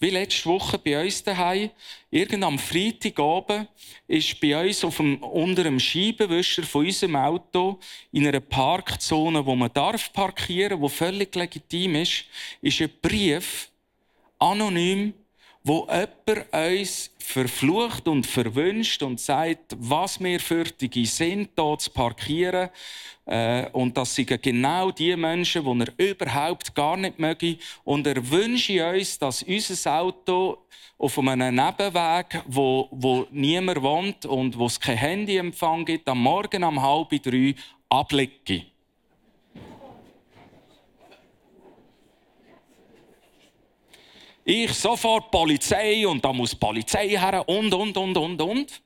Wie 0.00 0.08
letzte 0.08 0.46
Woche 0.46 0.78
bei 0.78 1.04
uns 1.04 1.22
daheim. 1.22 1.68
Irgend 2.10 2.44
am 2.44 2.58
Freitagabend 2.58 3.68
ist 4.08 4.40
bei 4.40 4.58
uns 4.58 4.82
auf 4.84 4.96
dem, 4.96 5.22
unter 5.22 5.64
dem 5.64 5.78
Scheibenwischer 5.78 6.62
von 6.62 6.86
unserem 6.86 7.16
Auto 7.16 7.78
in 8.10 8.26
einer 8.26 8.40
Parkzone, 8.40 9.44
wo 9.44 9.54
man 9.54 9.70
darf 9.74 10.10
parkieren, 10.14 10.80
wo 10.80 10.88
völlig 10.88 11.34
legitim 11.34 11.96
ist, 11.96 12.24
ist 12.62 12.80
ein 12.80 12.90
Brief 13.02 13.68
anonym, 14.38 15.12
wo 15.64 15.86
jemand 15.86 16.52
uns 16.52 17.10
verflucht 17.18 18.08
und 18.08 18.26
verwünscht 18.26 19.02
und 19.02 19.20
sagt, 19.20 19.76
was 19.78 20.20
wir 20.20 20.40
für 20.40 20.64
die 20.64 21.06
sind, 21.06 21.50
hier 21.56 21.78
zu 21.78 21.90
parkieren. 21.90 22.68
Äh, 23.24 23.66
und 23.70 23.96
das 23.96 24.14
sind 24.14 24.42
genau 24.42 24.90
die 24.90 25.14
Menschen, 25.16 25.64
die 25.64 25.84
er 25.86 26.10
überhaupt 26.10 26.74
gar 26.74 26.96
nicht 26.96 27.18
möge. 27.18 27.58
Und 27.84 28.06
er 28.06 28.28
wünscht 28.30 28.70
uns, 28.70 29.18
dass 29.18 29.42
unser 29.42 30.00
Auto 30.00 30.58
auf 30.98 31.18
einem 31.18 31.54
Nebenweg, 31.54 32.42
wo, 32.46 32.88
wo 32.90 33.26
niemand 33.30 33.82
wohnt 33.82 34.26
und 34.26 34.58
wo 34.58 34.66
es 34.66 34.78
kein 34.78 34.96
Handyempfang 34.96 35.84
gibt, 35.84 36.08
am 36.08 36.22
Morgen 36.22 36.64
um 36.64 36.82
halb 36.82 37.10
drei 37.22 37.54
abliege. 37.88 38.71
Ich 44.44 44.72
sofort 44.74 45.30
Polizei 45.30 46.06
und 46.06 46.24
da 46.24 46.32
muss 46.32 46.54
Polizei 46.54 47.08
her 47.08 47.48
und, 47.48 47.72
und, 47.72 47.96
und, 47.96 48.16
und, 48.16 48.42
und. 48.42 48.82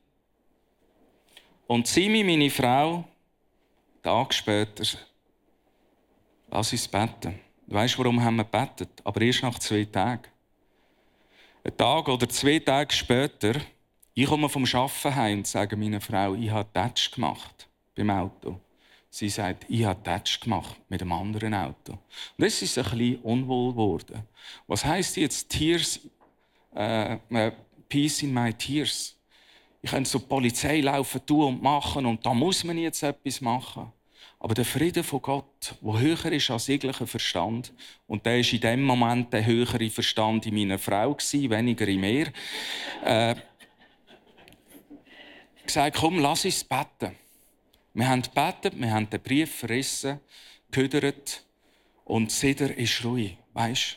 Und 1.67 1.87
Simi, 1.87 2.23
meine 2.23 2.51
Frau, 2.51 3.05
Tag 4.03 4.35
später, 4.35 4.85
lass 6.51 6.73
uns 6.73 6.87
beten. 6.87 7.41
Du 7.67 7.75
weißt, 7.75 7.99
warum 7.99 8.23
haben 8.23 8.37
wir 8.37 8.45
betet? 8.45 8.91
Aber 9.03 9.21
erst 9.21 9.43
nach 9.43 9.59
zwei 9.59 9.85
Tagen. 9.85 10.31
Ein 11.65 11.77
Tag 11.77 12.09
oder 12.09 12.29
zwei 12.29 12.61
Tage 12.61 12.95
später, 12.95 13.55
ich 14.15 14.27
komme 14.27 14.49
vom 14.49 14.65
Arbeiten 14.65 15.15
heim 15.15 15.39
und 15.39 15.47
sage 15.47 15.77
meiner 15.77 16.01
Frau, 16.01 16.35
ich 16.35 16.51
habe 16.51 16.69
Touch 16.73 17.11
gemacht 17.11 17.67
beim 17.97 18.11
Auto. 18.11 18.61
Sie 19.17 19.31
sagt, 19.31 19.65
ich 19.71 19.83
habe 19.83 20.03
Touch 20.03 20.41
gemacht 20.41 20.77
mit 20.91 21.01
einem 21.01 21.13
anderen 21.13 21.55
Auto. 21.55 21.93
Und 21.93 22.01
das 22.37 22.61
ist 22.61 22.77
ein 22.77 22.85
bisschen 22.85 23.17
unwohl 23.23 23.73
geworden. 23.73 24.29
Was 24.67 24.85
heißt 24.85 25.17
jetzt 25.17 25.49
Tears, 25.49 26.01
äh, 26.75 27.15
äh, 27.31 27.53
Peace 27.89 28.25
in 28.25 28.35
my 28.35 28.53
Tears? 28.53 29.17
Ich 29.81 29.91
könnte 29.91 30.11
zur 30.11 30.29
Polizei 30.29 30.83
laufen, 30.83 31.25
tun 31.25 31.55
und 31.55 31.63
machen 31.63 32.05
und 32.05 32.27
da 32.27 32.35
muss 32.35 32.63
man 32.63 32.77
jetzt 32.77 33.03
etwas 33.03 33.41
machen. 33.41 33.91
Aber 34.39 34.53
der 34.53 34.67
Friede 34.67 35.03
von 35.03 35.23
Gott, 35.23 35.75
der 35.81 35.99
höher 35.99 36.33
ist 36.33 36.51
als 36.51 36.67
jeglicher 36.67 37.07
Verstand, 37.07 37.73
und 38.07 38.27
der 38.27 38.41
ist 38.41 38.53
in 38.53 38.61
dem 38.61 38.85
Moment 38.85 39.33
der 39.33 39.47
höhere 39.47 39.89
Verstand 39.89 40.45
in 40.45 40.57
meiner 40.57 40.79
Frau 40.79 41.17
weniger 41.17 41.89
in 41.89 42.01
mir, 42.01 42.31
äh, 43.03 43.35
gesagt, 45.65 45.97
komm, 45.97 46.19
lass 46.19 46.45
uns 46.45 46.63
beten. 46.63 47.17
Wir 47.97 48.09
haben 48.09 48.21
gebetet, 48.21 48.79
wir 48.79 48.91
haben 48.91 49.09
den 49.09 49.23
Brief 49.23 49.55
verrissen, 49.55 50.21
gehödert 50.71 51.43
und 52.05 52.31
Seder 52.31 52.77
ist 52.77 53.03
ruhig. 53.03 53.39
Weißt 53.55 53.97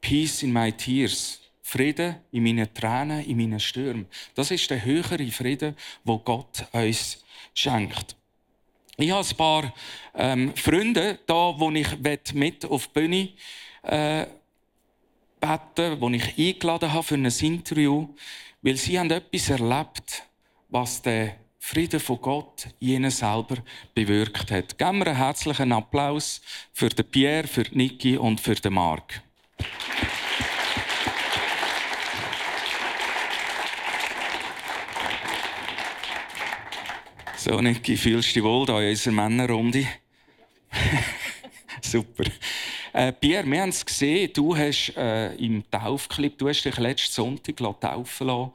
Peace 0.00 0.42
in 0.42 0.54
my 0.54 0.72
tears. 0.72 1.38
Frieden 1.60 2.16
in 2.32 2.44
meinen 2.44 2.72
Tränen, 2.72 3.26
in 3.26 3.36
meinen 3.36 3.60
Stürmen. 3.60 4.06
Das 4.34 4.50
ist 4.50 4.70
der 4.70 4.82
höhere 4.82 5.26
Frieden, 5.26 5.76
wo 6.02 6.18
Gott 6.18 6.64
uns 6.72 7.22
schenkt. 7.52 8.16
Ich 8.96 9.10
habe 9.10 9.28
ein 9.28 9.36
paar 9.36 9.74
ähm, 10.14 10.56
Freunde 10.56 11.18
da, 11.26 11.54
wo 11.58 11.70
ich 11.70 12.32
mit 12.32 12.64
auf 12.64 12.86
die 12.86 13.00
Bühne 13.00 13.28
äh, 13.82 14.24
beten, 15.38 16.00
wo 16.00 16.08
ich 16.08 16.38
eingeladen 16.38 16.90
habe 16.90 17.02
für 17.02 17.16
ein 17.16 17.26
Interview, 17.26 18.08
weil 18.62 18.76
sie 18.76 18.98
haben 18.98 19.10
etwas 19.10 19.50
erlebt, 19.50 20.22
was 20.70 21.02
der 21.02 21.36
Frieden 21.70 22.00
von 22.00 22.18
Gott 22.22 22.66
jenen 22.80 23.10
selber 23.10 23.56
bewirkt 23.92 24.50
hat. 24.50 24.78
Geben 24.78 25.00
wir 25.00 25.08
einen 25.08 25.16
herzlichen 25.16 25.70
Applaus 25.70 26.40
für 26.72 26.88
den 26.88 27.04
Pierre, 27.04 27.46
für 27.46 27.64
Niki 27.72 28.16
und 28.16 28.40
für 28.40 28.54
den 28.54 28.72
Marc. 28.72 29.20
So, 37.36 37.60
Niki, 37.60 37.98
fühlst 37.98 38.30
du 38.30 38.40
dich 38.40 38.44
wohl 38.44 38.64
da 38.64 38.80
in 38.80 38.88
unserer 38.88 39.12
Männerrunde? 39.12 39.86
Super. 41.82 42.24
Äh, 42.94 43.12
Pierre, 43.12 43.46
wir 43.46 43.60
haben 43.60 43.68
es 43.68 43.84
gesehen, 43.84 44.32
du 44.32 44.56
hast 44.56 44.94
äh, 44.96 45.34
im 45.34 45.62
Taufclip, 45.70 46.38
du 46.38 46.48
hast 46.48 46.62
dich 46.62 46.78
letzten 46.78 47.12
Sonntag 47.12 47.58
taufen 47.78 48.26
lassen. 48.26 48.52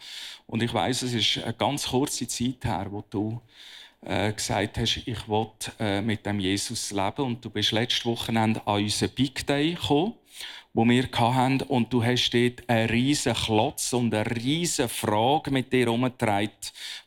Und 0.47 0.61
ich 0.61 0.73
weiß, 0.73 1.03
es 1.03 1.13
ist 1.13 1.43
eine 1.43 1.53
ganz 1.53 1.87
kurze 1.87 2.27
Zeit 2.27 2.63
her, 2.63 2.87
wo 2.89 3.03
du 3.09 3.41
äh, 4.05 4.31
gesagt 4.33 4.77
hast, 4.77 4.97
ich 5.05 5.27
will 5.27 5.47
äh, 5.79 6.01
mit 6.01 6.25
dem 6.25 6.39
Jesus 6.39 6.91
leben. 6.91 7.25
Und 7.25 7.45
du 7.45 7.49
bist 7.49 7.71
letztes 7.71 8.05
Wochenende 8.05 8.65
an 8.67 8.83
unseren 8.83 9.09
Big 9.11 9.45
Day 9.47 9.73
gekommen, 9.73 10.13
wo 10.73 10.85
wir 10.85 11.07
hatten. 11.11 11.61
Und 11.61 11.91
du 11.93 12.03
hast 12.03 12.31
dort 12.31 12.67
einen 12.67 12.89
riesen 12.89 13.33
Klotz 13.33 13.93
und 13.93 14.13
eine 14.13 14.29
riesen 14.35 14.89
Frage 14.89 15.51
mit 15.51 15.71
dir 15.71 15.85
herumgetragen. 15.85 16.51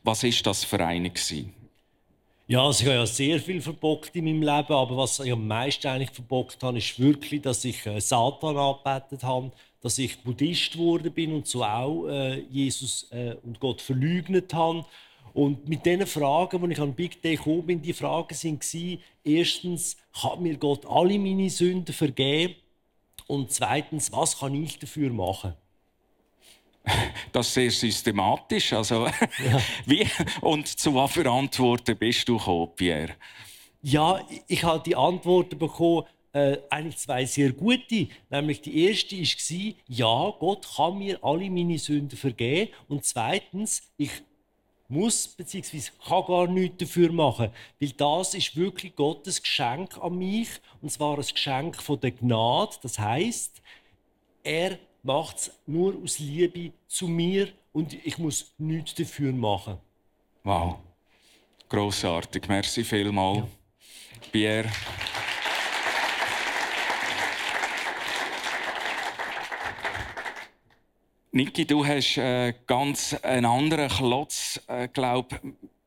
Was 0.03 0.23
ist 0.23 0.45
das 0.45 0.63
für 0.63 0.83
eine 0.85 1.09
gewesen? 1.09 1.53
Ja, 2.49 2.63
also 2.65 2.83
ich 2.83 2.87
habe 2.87 2.99
ja 2.99 3.05
sehr 3.05 3.41
viel 3.41 3.61
verbockt 3.61 4.15
in 4.15 4.23
meinem 4.23 4.41
Leben, 4.41 4.73
aber 4.73 4.95
was 4.95 5.19
ich 5.19 5.33
am 5.33 5.45
meisten 5.45 5.85
eigentlich 5.87 6.11
verbockt 6.11 6.63
habe, 6.63 6.77
ist 6.77 6.97
wirklich, 6.97 7.41
dass 7.41 7.65
ich 7.65 7.85
äh, 7.85 7.99
Satan 7.99 8.55
angebetet 8.55 9.21
habe, 9.23 9.51
dass 9.81 9.97
ich 9.97 10.21
Buddhist 10.23 10.73
geworden 10.73 11.11
bin 11.11 11.33
und 11.33 11.47
so 11.47 11.63
auch 11.63 12.07
äh, 12.07 12.41
Jesus 12.49 13.07
äh, 13.11 13.35
und 13.43 13.59
Gott 13.59 13.81
verleugnet 13.81 14.53
habe. 14.53 14.85
Und 15.33 15.67
mit 15.69 15.85
diesen 15.85 16.07
Fragen, 16.07 16.63
als 16.63 16.71
ich 16.71 16.79
an 16.79 16.93
Big 16.93 17.21
Day 17.21 17.35
gekommen 17.35 17.65
bin, 17.67 17.81
die 17.81 17.93
Fragen 17.93 18.35
waren, 18.35 18.99
erstens, 19.23 19.97
kann 20.19 20.41
mir 20.41 20.57
Gott 20.57 20.85
alle 20.85 21.19
meine 21.19 21.49
Sünden 21.49 21.93
vergeben? 21.93 22.55
Und 23.27 23.51
zweitens, 23.51 24.11
was 24.11 24.39
kann 24.39 24.55
ich 24.55 24.79
dafür 24.79 25.11
machen? 25.11 25.53
das 27.31 27.53
sehr 27.53 27.71
systematisch. 27.71 28.73
Also, 28.73 29.05
ja. 29.45 29.61
wie, 29.85 30.07
und 30.41 30.67
zu 30.67 30.95
was 30.95 31.11
für 31.11 31.29
Antworten 31.29 31.97
bist 31.97 32.27
du 32.27 32.37
gekommen, 32.37 32.71
Pierre? 32.75 33.15
Ja, 33.81 34.19
ich 34.47 34.63
habe 34.63 34.83
die 34.83 34.95
Antworten 34.95 35.57
bekommen, 35.57 36.05
äh, 36.33 36.57
eigentlich 36.69 36.97
zwei 36.97 37.25
sehr 37.25 37.51
gute. 37.51 38.07
Nämlich 38.29 38.61
die 38.61 38.85
erste 38.85 39.17
war, 39.17 39.73
ja, 39.87 40.33
Gott 40.39 40.67
kann 40.75 40.97
mir 40.97 41.23
alle 41.23 41.49
meine 41.49 41.77
Sünden 41.77 42.17
vergeben. 42.17 42.71
Und 42.87 43.05
zweitens, 43.05 43.83
ich 43.97 44.11
muss 44.87 45.27
bzw. 45.27 45.81
kann 46.05 46.25
gar 46.25 46.47
nichts 46.47 46.77
dafür 46.77 47.11
machen, 47.11 47.51
weil 47.79 47.89
das 47.89 48.33
ist 48.33 48.55
wirklich 48.55 48.95
Gottes 48.95 49.41
Geschenk 49.41 49.97
an 49.97 50.17
mich 50.17 50.49
und 50.81 50.91
zwar 50.91 51.17
ein 51.17 51.25
Geschenk 51.25 51.81
von 51.81 51.99
der 51.99 52.11
Gnade. 52.11 52.75
Das 52.81 52.97
heißt, 52.97 53.61
er 54.43 54.79
macht 55.03 55.37
es 55.37 55.51
nur 55.65 55.95
aus 56.01 56.19
Liebe 56.19 56.71
zu 56.87 57.07
mir 57.07 57.49
und 57.73 57.93
ich 58.05 58.17
muss 58.17 58.53
nichts 58.57 58.95
dafür 58.95 59.33
machen. 59.33 59.77
Wow, 60.43 60.77
großartig, 61.67 62.47
merci 62.47 62.83
vielmals, 62.83 63.39
ja. 63.39 63.47
Pierre. 64.31 64.69
Niki, 71.31 71.65
du 71.65 71.85
hast 71.85 72.17
äh, 72.17 72.53
ganz 72.65 73.13
einen 73.21 73.45
anderen 73.45 73.89
Klotz, 73.89 74.61
äh, 74.67 74.87
glaube 74.87 75.39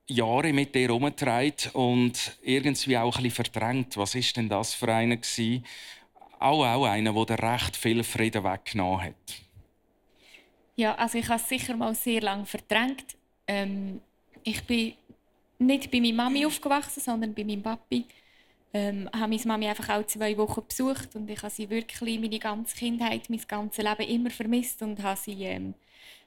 Jahre 0.06 0.52
mit 0.52 0.74
dir 0.74 0.88
herumgetragen 0.88 1.70
und 1.72 2.36
irgendwie 2.42 2.98
auch 2.98 3.16
ein 3.16 3.22
bisschen 3.22 3.44
verdrängt. 3.44 3.96
Was 3.96 4.14
ist 4.14 4.36
denn 4.36 4.48
das 4.48 4.74
für 4.74 4.92
einer 4.92 5.16
gewesen, 5.16 5.64
auch, 6.40 6.64
auch 6.64 6.84
einer, 6.86 7.24
der 7.24 7.38
recht 7.42 7.76
viel 7.76 8.02
Frieden 8.02 8.42
weggenommen 8.42 9.02
hat. 9.02 9.14
Ja, 10.76 10.94
also 10.94 11.18
ich 11.18 11.28
habe 11.28 11.40
es 11.40 11.48
sicher 11.48 11.76
mal 11.76 11.94
sehr 11.94 12.22
lange 12.22 12.46
verdrängt. 12.46 13.16
Ähm, 13.46 14.00
ich 14.42 14.62
bin 14.64 14.94
nicht 15.58 15.90
bei 15.90 16.00
meiner 16.00 16.14
Mami 16.14 16.46
aufgewachsen, 16.46 17.00
sondern 17.00 17.34
bei 17.34 17.44
meinem 17.44 17.62
Papi. 17.62 18.06
Ähm, 18.72 19.08
habe 19.12 19.30
meine 19.30 19.42
Mami 19.46 19.66
einfach 19.66 19.88
auch 19.88 20.06
zwei 20.06 20.36
Wochen 20.36 20.62
besucht 20.66 21.16
und 21.16 21.28
ich 21.28 21.42
habe 21.42 21.50
sie 21.50 21.68
wirklich 21.68 22.20
meine 22.20 22.38
ganze 22.38 22.76
Kindheit, 22.76 23.28
mein 23.28 23.42
ganzes 23.48 23.84
Leben 23.84 24.08
immer 24.08 24.30
vermisst 24.30 24.80
und 24.82 25.02
habe 25.02 25.18
sie 25.18 25.42
ähm, 25.42 25.74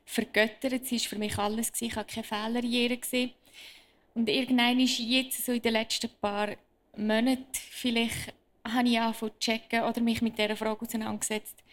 vergöttert. 0.05 0.85
Sie 0.85 0.99
war 0.99 1.07
für 1.07 1.17
mich 1.17 1.37
alles. 1.37 1.71
Ich 1.79 1.95
habe 1.95 2.11
keine 2.11 2.25
Fehler 2.25 2.63
in 2.63 2.71
ihr 2.71 2.97
gesehen. 2.97 3.31
Und 4.13 4.29
irgendwann 4.29 4.79
ist 4.79 4.99
jetzt, 4.99 5.45
so 5.45 5.53
in 5.53 5.61
den 5.61 5.73
letzten 5.73 6.09
paar 6.21 6.49
Monaten, 6.97 7.47
vielleicht 7.53 8.33
habe 8.63 8.87
ich 8.87 8.99
angefangen 8.99 9.31
zu 9.33 9.39
checken 9.39 9.83
oder 9.83 10.01
mich 10.01 10.21
mit 10.21 10.37
dieser 10.37 10.55
Frage 10.55 10.81
auseinandergesetzt. 10.81 11.63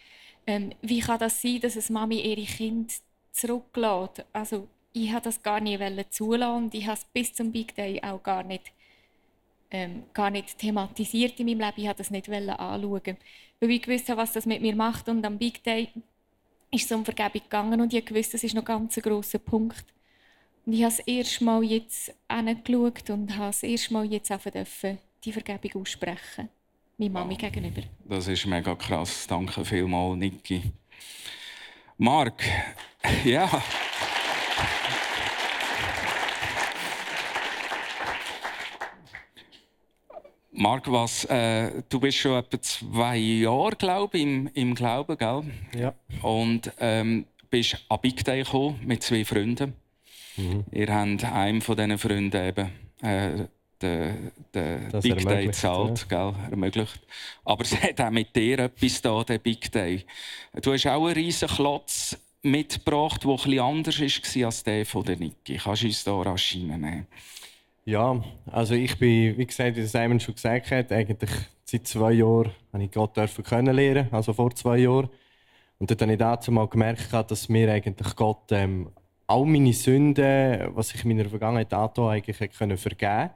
Ähm, 0.47 0.73
wie 0.81 0.99
kann 0.99 1.19
das 1.19 1.41
sein, 1.41 1.59
dass 1.59 1.77
eine 1.77 1.93
Mami 1.93 2.21
ihre 2.21 2.45
Kinder 2.45 2.93
zurücklässt? 3.31 4.25
Also, 4.33 4.67
ich 4.93 5.11
habe 5.11 5.21
das 5.21 5.41
gar 5.41 5.61
nicht 5.61 6.13
zulassen 6.13 6.63
und 6.63 6.73
ich 6.73 6.87
habe 6.87 6.97
es 6.97 7.05
bis 7.05 7.33
zum 7.33 7.51
Big 7.51 7.75
Day 7.75 8.01
auch 8.01 8.21
gar 8.23 8.43
nicht, 8.43 8.73
ähm, 9.71 10.03
gar 10.13 10.29
nicht 10.29 10.57
thematisiert 10.57 11.39
in 11.39 11.47
meinem 11.47 11.59
Leben. 11.59 11.81
Ich 11.81 11.87
habe 11.87 11.97
das 11.97 12.11
nicht 12.11 12.29
anschauen, 12.29 13.17
weil 13.59 13.71
ich 13.71 13.87
wusste, 13.87 14.17
was 14.17 14.33
das 14.33 14.45
mit 14.45 14.61
mir 14.61 14.75
macht. 14.75 15.09
Und 15.09 15.25
am 15.25 15.37
Big 15.37 15.63
Day 15.63 15.89
ist 16.71 16.85
es 16.85 16.91
um 16.91 17.03
Vergebung 17.03 17.41
gegangen 17.41 17.81
und 17.81 17.93
ich 17.93 18.13
wusste, 18.13 18.33
das 18.33 18.43
ist 18.43 18.55
noch 18.55 18.65
ganz 18.65 18.97
ein 18.97 19.03
grosser 19.03 19.39
Punkt. 19.39 19.85
Und 20.65 20.73
ich 20.73 20.83
habe 20.83 20.95
das 20.95 21.07
erste 21.07 21.43
Mal 21.43 21.63
jetzt 21.63 22.13
angeschaut 22.27 23.09
und 23.09 23.35
habe 23.35 23.47
das 23.47 23.63
erste 23.63 23.93
Mal 23.93 24.05
jetzt 24.05 24.29
dürfen, 24.29 24.99
die 25.23 25.33
Vergebung 25.33 25.81
aussprechen 25.81 26.49
meiner 27.01 27.19
Mami 27.19 27.35
gegenüber. 27.35 27.81
Das 28.05 28.27
ist 28.27 28.45
mega 28.45 28.75
krass. 28.75 29.25
Danke 29.27 29.65
vielmals, 29.65 30.17
Niki. 30.17 30.71
Mark, 31.97 32.43
ja. 33.25 33.49
Marc, 40.61 40.91
was, 40.91 41.25
äh, 41.25 41.81
du 41.89 41.99
bist 41.99 42.19
schon 42.19 42.37
etwa 42.37 42.61
zwei 42.61 43.17
Jahre, 43.17 43.75
glaube 43.75 44.17
ich, 44.17 44.23
im, 44.23 44.47
im 44.53 44.75
Glauben, 44.75 45.17
gell? 45.17 45.43
Ja. 45.75 45.95
Und 46.21 46.71
ähm, 46.79 47.25
bist 47.49 47.83
an 47.89 47.97
Big 47.99 48.23
Day 48.23 48.43
gekommen 48.43 48.79
mit 48.85 49.01
zwei 49.01 49.25
Freunden. 49.25 49.73
Mhm. 50.37 50.63
Ihr 50.71 50.93
habt 50.93 51.23
einem 51.25 51.61
von 51.61 51.75
diesen 51.75 51.97
Freunden 51.97 52.45
eben 52.45 52.69
äh, 53.01 53.47
den, 53.81 54.31
den 54.53 55.01
Big 55.01 55.27
Day 55.27 55.47
gezahlt, 55.47 56.05
ja. 56.11 56.29
gell, 56.29 56.51
ermöglicht. 56.51 56.99
Aber 57.43 57.63
es 57.63 57.75
hat 57.81 57.99
auch 57.99 58.11
mit 58.11 58.35
dir 58.35 58.59
etwas 58.59 59.01
da, 59.01 59.23
der 59.23 59.39
Big 59.39 59.71
Day. 59.71 60.05
Du 60.61 60.73
hast 60.73 60.85
auch 60.85 61.05
einen 61.05 61.15
riesen 61.15 61.47
Klotz 61.47 62.15
mitgebracht, 62.43 63.23
der 63.23 63.31
etwas 63.31 63.57
anders 63.57 63.99
war 63.99 64.45
als 64.45 64.63
der 64.63 64.85
von 64.85 65.03
der 65.05 65.17
Niki. 65.17 65.57
Kannst 65.57 65.81
du 65.81 65.87
uns 65.87 66.03
da 66.03 66.21
rasch 66.21 66.55
reinnehmen? 66.55 67.07
Ja, 67.85 68.23
also 68.45 68.75
ich 68.75 68.97
bin, 68.99 69.37
wie 69.37 69.45
gesagt, 69.45 69.75
wie 69.75 69.83
Simon 69.85 70.19
schon 70.19 70.35
gesagt 70.35 70.69
hat, 70.71 70.91
eigentlich 70.91 71.31
seit 71.65 71.87
zwei 71.87 72.11
Jahren 72.13 72.51
habe 72.71 72.83
ich 72.83 72.91
Gott 72.91 73.17
dürfen 73.17 73.43
kennenlernen, 73.43 74.07
also 74.11 74.33
vor 74.33 74.53
zwei 74.55 74.77
Jahren. 74.77 75.09
Und 75.79 75.89
dort 75.89 76.01
habe 76.01 76.11
ich 76.11 76.19
dazu 76.19 76.51
mal 76.51 76.67
gemerkt, 76.67 77.11
dass 77.11 77.49
mir 77.49 77.71
eigentlich 77.71 78.15
Gott 78.15 78.51
ähm, 78.51 78.91
all 79.25 79.45
meine 79.45 79.73
Sünden, 79.73 80.75
was 80.75 80.93
ich 80.93 81.03
in 81.03 81.15
meiner 81.17 81.29
Vergangenheit 81.29 81.73
angetan 81.73 82.09
eigentlich 82.09 82.51
können 82.51 82.77
vergeben 82.77 83.31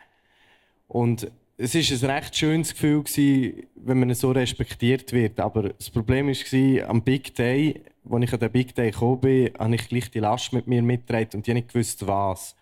Und 0.87 1.31
es 1.57 1.73
war 1.73 2.09
ein 2.09 2.15
recht 2.17 2.35
schönes 2.35 2.73
Gefühl, 2.73 3.03
gewesen, 3.03 3.67
wenn 3.75 3.99
man 3.99 4.13
so 4.13 4.31
respektiert 4.31 5.11
wird. 5.13 5.39
Aber 5.39 5.69
das 5.69 5.89
Problem 5.89 6.27
war, 6.27 6.89
am 6.89 7.01
Big 7.01 7.33
Day, 7.33 7.81
als 8.07 8.23
ich 8.23 8.33
an 8.33 8.39
den 8.39 8.51
Big 8.51 8.75
Day 8.75 8.91
gekommen 8.91 9.21
bin, 9.21 9.51
habe 9.57 9.73
ich 9.75 9.87
gleich 9.87 10.11
die 10.11 10.19
Last 10.19 10.53
mit 10.53 10.67
mir 10.67 10.83
mitgetragen 10.83 11.29
und 11.33 11.47
ich 11.47 11.53
nicht 11.53 11.69
gewusst, 11.69 12.05
was. 12.05 12.55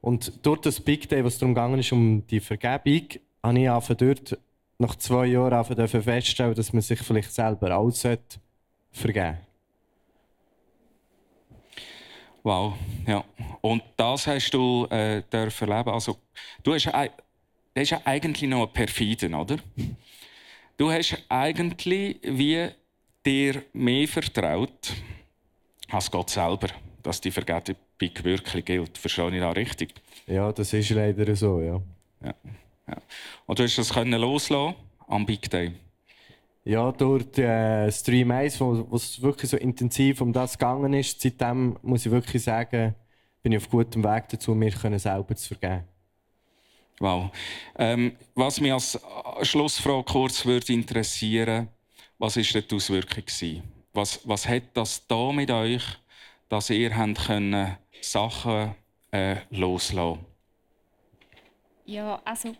Und 0.00 0.44
durch 0.46 0.60
das 0.60 0.80
Big 0.80 1.08
Day, 1.08 1.24
was 1.24 1.38
darum 1.38 1.54
gegangen 1.54 1.80
ist, 1.80 1.92
um 1.92 2.26
die 2.26 2.40
Vergebung, 2.40 3.08
habe 3.42 3.58
ich 3.58 3.70
einfach 3.70 3.94
dort 3.94 4.38
nach 4.78 4.94
zwei 4.96 5.26
Jahren 5.26 5.64
feststellen 6.02 6.54
dass 6.54 6.72
man 6.72 6.82
sich 6.82 7.00
vielleicht 7.00 7.32
selber 7.32 7.76
auch 7.76 7.92
vergeben. 8.92 9.38
Wow, 12.42 12.74
ja. 13.06 13.24
Und 13.60 13.82
das 13.96 14.26
hast 14.26 14.50
du 14.52 14.86
äh, 14.86 15.22
dürfen 15.22 15.68
erleben. 15.68 15.90
Also, 15.90 16.16
du 16.62 16.72
hast, 16.72 16.86
das 16.86 17.10
ist 17.74 17.90
ja 17.90 18.00
eigentlich 18.04 18.48
noch 18.48 18.68
ein 18.68 18.72
Perfiden, 18.72 19.34
oder? 19.34 19.56
Du 20.76 20.90
hast 20.90 21.16
eigentlich 21.28 22.20
wie 22.22 22.68
dir 23.26 23.64
mehr 23.72 24.06
vertraut 24.06 24.92
als 25.90 26.10
Gott 26.10 26.30
selber, 26.30 26.68
dass 27.08 27.22
die 27.22 27.30
Vergebung 27.30 27.74
wirklich 27.98 28.64
gilt. 28.66 28.98
Verstehe 28.98 29.30
ich 29.34 29.40
das 29.40 29.56
richtig? 29.56 29.94
Ja, 30.26 30.52
das 30.52 30.74
ist 30.74 30.90
leider 30.90 31.34
so, 31.34 31.58
ja. 31.58 31.80
ja, 32.22 32.34
ja. 32.86 32.96
Und 33.46 33.58
du 33.58 33.62
hast 33.62 33.78
das 33.78 33.94
können 33.94 34.20
loslassen 34.20 34.74
am 35.06 35.24
Big 35.24 35.48
Day? 35.48 35.72
Ja, 36.64 36.92
durch 36.92 37.38
äh, 37.38 37.90
Stream 37.90 38.30
1, 38.30 38.60
wo 38.60 38.94
es 38.94 39.22
wirklich 39.22 39.50
so 39.50 39.56
intensiv 39.56 40.20
um 40.20 40.34
das 40.34 40.58
gegangen 40.58 40.92
ist, 40.92 41.18
seitdem 41.18 41.78
muss 41.80 42.04
ich 42.04 42.12
wirklich 42.12 42.42
sagen, 42.42 42.94
bin 43.42 43.52
ich 43.52 43.58
auf 43.58 43.70
gutem 43.70 44.04
Weg 44.04 44.28
dazu, 44.28 44.54
mir 44.54 44.70
selber 44.70 45.34
zu 45.34 45.54
vergeben. 45.54 45.84
Wow. 46.98 47.30
Ähm, 47.78 48.18
was 48.34 48.60
mich 48.60 48.72
als 48.74 49.00
Schlussfrage 49.42 50.04
kurz 50.04 50.44
würde 50.44 50.74
interessieren, 50.74 51.68
was 52.18 52.36
ist 52.36 52.52
die 52.54 52.74
Auswirkung 52.74 53.24
gewesen? 53.24 53.62
Was, 53.94 54.20
was 54.24 54.46
hat 54.46 54.64
das 54.74 55.06
da 55.06 55.32
mit 55.32 55.50
euch, 55.50 55.84
dass 56.48 56.70
ihr 56.70 56.90
können 56.90 57.76
Sachen 58.00 58.74
äh, 59.10 59.36
loslassen? 59.50 60.24
Ja, 61.84 62.20
also 62.24 62.54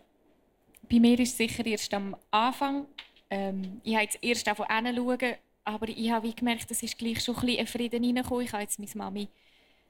bei 0.89 0.99
mir 0.99 1.19
ist 1.19 1.31
es 1.31 1.37
sicher 1.37 1.65
erst 1.65 1.93
am 1.93 2.15
Anfang 2.31 2.87
ähm, 3.29 3.81
ich 3.83 3.93
habe 3.93 4.03
jetzt 4.03 4.17
erst 4.21 4.47
davon 4.47 4.65
hinschauen, 4.67 5.35
aber 5.63 5.87
ich 5.87 6.09
habe 6.09 6.33
gemerkt, 6.33 6.69
es 6.71 6.81
ist 6.81 6.97
gleich 6.97 7.23
schon 7.23 7.35
ein 7.37 7.45
bisschen 7.45 7.67
Frieden 7.67 8.03
reingekommen. 8.03 8.45
Ich 8.45 8.53
habe 8.53 8.63
jetzt 8.63 8.79
meine 8.79 8.91
Mami 8.95 9.27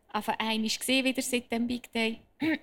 einfach 0.10 0.38
einmal 0.40 0.70
gesehen, 0.70 1.06
wieder 1.06 1.22
seit 1.22 1.52
dem 1.52 1.68
Big 1.68 1.92
Day. 1.94 2.20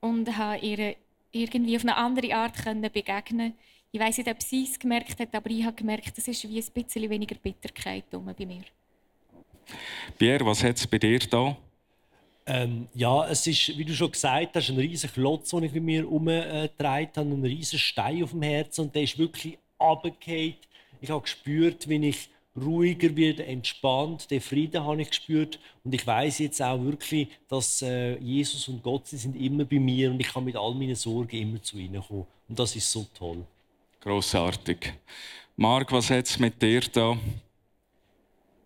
Und 0.00 0.36
habe 0.36 0.58
ihr 0.58 0.96
irgendwie 1.32 1.76
auf 1.76 1.82
eine 1.82 1.96
andere 1.96 2.34
Art 2.34 2.56
können 2.56 2.82
begegnen 2.92 3.54
Ich 3.90 4.00
weiß 4.00 4.18
nicht, 4.18 4.30
ob 4.30 4.40
sie 4.42 4.64
es 4.64 4.78
gemerkt 4.78 5.18
hat, 5.18 5.34
aber 5.34 5.50
ich 5.50 5.64
habe 5.64 5.74
gemerkt, 5.74 6.16
es 6.16 6.28
ist 6.28 6.48
wie 6.48 6.60
ein 6.60 6.72
bisschen 6.72 7.10
weniger 7.10 7.34
Bitterkeit 7.36 8.08
bei 8.10 8.18
mir. 8.18 8.62
Pierre, 10.18 10.44
was 10.44 10.62
hat 10.62 10.76
es 10.76 10.86
bei 10.86 10.98
dir 10.98 11.18
da? 11.18 11.56
Ähm, 12.46 12.88
ja, 12.94 13.28
es 13.28 13.46
ist, 13.46 13.76
wie 13.76 13.84
du 13.84 13.92
schon 13.92 14.10
gesagt 14.10 14.56
hast, 14.56 14.70
ein 14.70 14.78
riesiger 14.78 15.12
Klotz, 15.12 15.50
den 15.50 15.64
ich 15.64 15.72
bei 15.72 15.80
mir 15.80 16.00
herumgetragen 16.00 17.10
habe, 17.14 17.28
ein 17.28 17.44
riesiger 17.44 17.78
Stein 17.78 18.24
auf 18.24 18.30
dem 18.30 18.42
Herzen 18.42 18.82
und 18.82 18.94
der 18.94 19.02
ist 19.02 19.18
wirklich 19.18 19.58
runtergefallen. 19.78 20.54
Ich 21.00 21.10
habe 21.10 21.22
gespürt, 21.22 21.88
wie 21.88 22.08
ich 22.08 22.30
ruhiger 22.56 23.14
werde, 23.16 23.46
entspannt. 23.46 24.30
Den 24.30 24.40
Frieden 24.40 24.84
habe 24.84 25.02
ich 25.02 25.10
gespürt. 25.10 25.58
Und 25.84 25.94
ich 25.94 26.06
weiß 26.06 26.38
jetzt 26.40 26.60
auch 26.62 26.82
wirklich, 26.82 27.28
dass 27.48 27.82
äh, 27.82 28.16
Jesus 28.18 28.68
und 28.68 28.82
Gott 28.82 29.06
sie 29.06 29.16
sind 29.16 29.36
immer 29.36 29.64
bei 29.64 29.78
mir 29.78 30.10
und 30.10 30.20
ich 30.20 30.28
kann 30.28 30.44
mit 30.44 30.56
all 30.56 30.74
meinen 30.74 30.96
Sorgen 30.96 31.36
immer 31.36 31.62
zu 31.62 31.78
ihnen 31.78 32.02
kommen. 32.02 32.26
Und 32.48 32.58
das 32.58 32.74
ist 32.74 32.90
so 32.90 33.06
toll. 33.16 33.44
Großartig. 34.00 34.92
Marc, 35.56 35.92
was 35.92 36.10
hat 36.10 36.26
es 36.26 36.38
mit 36.38 36.60
dir 36.62 36.80
da? 36.80 37.16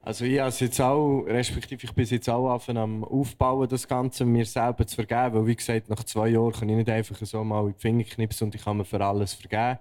Also 0.05 0.25
ich 0.25 0.41
habe 0.41 0.53
jetzt 0.59 0.81
auch, 0.81 1.23
respektive 1.29 1.85
ich 1.85 1.93
bin 1.93 2.05
jetzt 2.05 2.29
auch 2.29 2.61
am 2.69 3.05
Aufbauen, 3.05 3.69
das 3.69 3.87
Ganze 3.87 4.25
mir 4.25 4.45
selber 4.45 4.85
zu 4.85 4.97
vergeben. 4.97 5.35
Weil 5.35 5.47
wie 5.47 5.55
gesagt, 5.55 5.89
nach 5.89 6.03
zwei 6.03 6.29
Jahren 6.29 6.53
kann 6.53 6.69
ich 6.69 6.77
nicht 6.77 6.91
einfach 6.91 7.17
so 7.21 7.45
mal 7.45 7.69
in 7.69 7.75
die 7.75 7.81
Finger 7.81 8.05
knipsen 8.05 8.47
und 8.47 8.55
ich 8.57 8.65
kann 8.65 8.79
mir 8.79 8.85
für 8.85 9.01
alles 9.01 9.35
vergeben. 9.35 9.79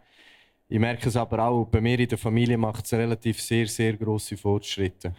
Ich 0.70 0.80
merke 0.80 1.10
es 1.10 1.18
aber 1.18 1.44
auch, 1.44 1.66
bei 1.66 1.82
mir 1.82 2.00
in 2.00 2.08
der 2.08 2.20
Familie 2.20 2.58
macht 2.58 2.86
es 2.86 2.94
relativ 2.94 3.42
sehr, 3.42 3.66
sehr 3.68 3.98
grosse 3.98 4.38
Fortschritte. 4.38 5.16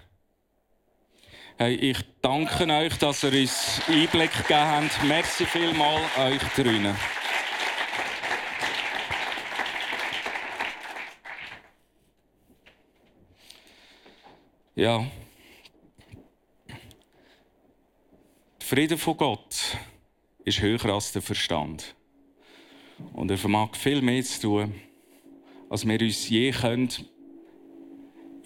Hey, 1.59 1.75
ich 1.75 1.99
danke 2.23 2.65
euch, 2.73 2.97
dass 2.99 3.25
ihr 3.25 3.41
uns 3.41 3.83
Einblick 3.89 4.33
gegeben 4.33 4.61
habt. 4.61 5.05
Merci 5.05 5.45
vielmals 5.45 6.01
euch 6.17 6.43
drinnen. 6.55 6.97
Ja. 14.75 15.07
Der 18.59 18.67
Friede 18.67 18.97
von 18.97 19.19
Gott 19.19 19.77
ist 20.45 20.63
höher 20.63 20.83
als 20.87 21.13
der 21.13 21.21
Verstand. 21.21 21.95
Und 23.13 23.31
er 23.31 23.37
vermag 23.37 23.75
viel 23.75 24.01
mehr 24.01 24.23
zu 24.23 24.41
tun, 24.41 24.75
als 25.69 25.87
wir 25.87 26.01
uns 26.01 26.27
je 26.31 26.53
können, 26.53 26.89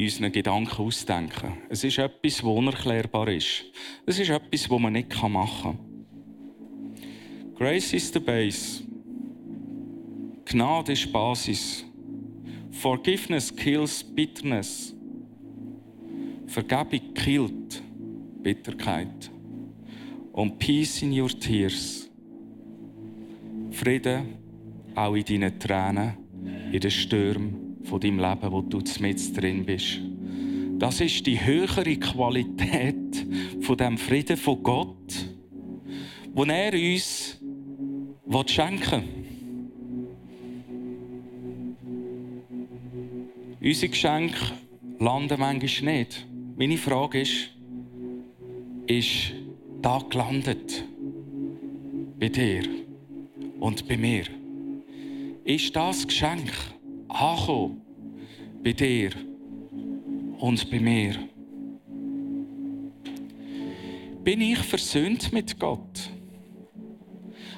unseren 0.00 0.32
Gedanken 0.32 0.82
ausdenken. 0.82 1.58
Es 1.68 1.84
ist 1.84 1.98
etwas, 1.98 2.36
das 2.38 2.42
unerklärbar 2.42 3.28
ist. 3.28 3.64
Es 4.04 4.18
ist 4.18 4.30
etwas, 4.30 4.62
das 4.62 4.78
man 4.80 4.94
nicht 4.94 5.22
machen 5.22 5.78
kann. 5.78 7.54
Grace 7.54 7.92
is 7.92 8.12
the 8.12 8.18
base. 8.18 8.82
Gnade 10.44 10.92
ist 10.92 11.12
Basis. 11.12 11.84
Forgiveness 12.72 13.54
kills 13.54 14.02
bitterness. 14.02 14.96
Vergebung 16.56 17.12
killt 17.12 17.82
Bitterkeit. 18.42 19.30
Und 20.32 20.58
Peace 20.58 21.02
in 21.02 21.12
your 21.12 21.28
tears. 21.28 22.08
Friede 23.72 24.22
auch 24.94 25.14
in 25.14 25.24
deinen 25.24 25.58
Tränen 25.58 26.16
in 26.72 26.80
den 26.80 26.90
Stürmen 26.90 27.76
von 27.84 28.00
deinem 28.00 28.20
Leben, 28.20 28.50
wo 28.50 28.62
du 28.62 28.80
mit 29.00 29.36
drin 29.36 29.66
bist. 29.66 30.00
Das 30.78 31.02
ist 31.02 31.26
die 31.26 31.44
höhere 31.44 31.94
Qualität 31.96 33.26
von 33.60 33.76
dem 33.76 33.98
Frieden 33.98 34.38
von 34.38 34.62
Gott, 34.62 35.26
wo 36.32 36.44
er 36.44 36.72
uns 36.72 37.38
schenken 38.46 39.02
will. 43.60 43.68
Unsere 43.68 43.90
Geschenke 43.90 44.52
landen 44.98 45.38
manchmal 45.38 45.96
nicht. 45.98 46.26
Meine 46.56 46.76
Frage 46.78 47.20
ist, 47.20 47.50
ist 48.86 49.32
da 49.82 49.98
gelandet? 50.08 50.84
Bei 52.18 52.28
dir 52.28 52.62
und 53.60 53.86
bei 53.86 53.96
mir? 53.96 54.24
ist 55.46 55.76
das 55.76 56.04
Geschenk 56.04 56.52
angekommen 57.08 57.80
bei 58.64 58.72
dir 58.72 59.12
und 60.38 60.68
bei 60.68 60.80
mir. 60.80 61.16
Bin 64.24 64.40
ich 64.40 64.58
versöhnt 64.58 65.32
mit 65.32 65.56
Gott? 65.60 66.10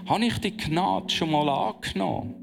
Habe 0.05 0.27
ich 0.27 0.39
die 0.39 0.55
Gnade 0.55 1.09
schon 1.09 1.31
mal 1.31 1.49
angenommen? 1.49 2.35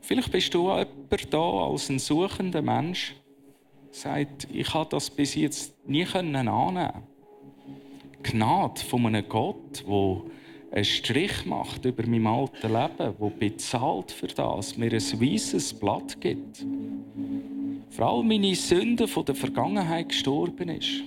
Vielleicht 0.00 0.30
bist 0.30 0.54
du 0.54 0.68
jemand 0.68 1.34
da 1.34 1.66
als 1.66 1.90
ein 1.90 1.98
suchender 1.98 2.62
Mensch. 2.62 3.16
Sagt, 3.94 4.48
ich 4.52 4.72
habe 4.74 4.90
das 4.90 5.10
bis 5.10 5.34
jetzt 5.34 5.88
nie 5.88 6.06
annehmen 6.06 7.02
Gnade 8.22 8.80
von 8.80 9.06
einem 9.06 9.28
Gott, 9.28 9.84
der 9.86 10.22
einen 10.72 10.84
Strich 10.84 11.44
macht 11.46 11.84
über 11.84 12.06
mein 12.06 12.26
altes 12.26 12.62
Leben, 12.62 13.14
der 13.20 13.30
bezahlt 13.38 14.10
für 14.10 14.26
das, 14.26 14.76
mir 14.76 14.92
ein 14.92 15.20
weißes 15.20 15.74
Blatt 15.74 16.20
gibt. 16.20 16.64
Vor 17.90 18.06
allem 18.06 18.26
meine 18.26 18.54
Sünden 18.54 19.06
von 19.06 19.24
der 19.24 19.34
Vergangenheit 19.34 20.08
gestorben 20.08 20.70
ist. 20.70 21.02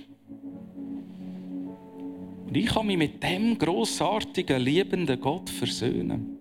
Und 2.46 2.56
ich 2.56 2.66
kann 2.66 2.86
mich 2.86 2.96
mit 2.96 3.22
dem 3.22 3.58
großartigen, 3.58 4.62
liebenden 4.62 5.20
Gott 5.20 5.50
versöhnen. 5.50 6.38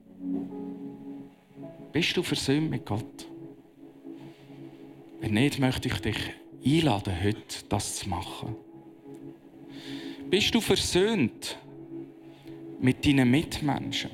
Bist 1.91 2.15
du 2.15 2.23
versöhnt 2.23 2.69
mit 2.69 2.85
Gott? 2.85 3.27
Wenn 5.19 5.33
nicht, 5.33 5.59
möchte 5.59 5.87
ich 5.87 5.99
dich 5.99 6.17
einladen, 6.65 7.13
heute 7.23 7.65
das 7.69 7.97
zu 7.97 8.09
machen. 8.09 8.55
Bist 10.29 10.53
du 10.53 10.61
versöhnt 10.61 11.57
mit 12.79 13.05
deinen 13.05 13.31
Mitmenschen? 13.31 14.11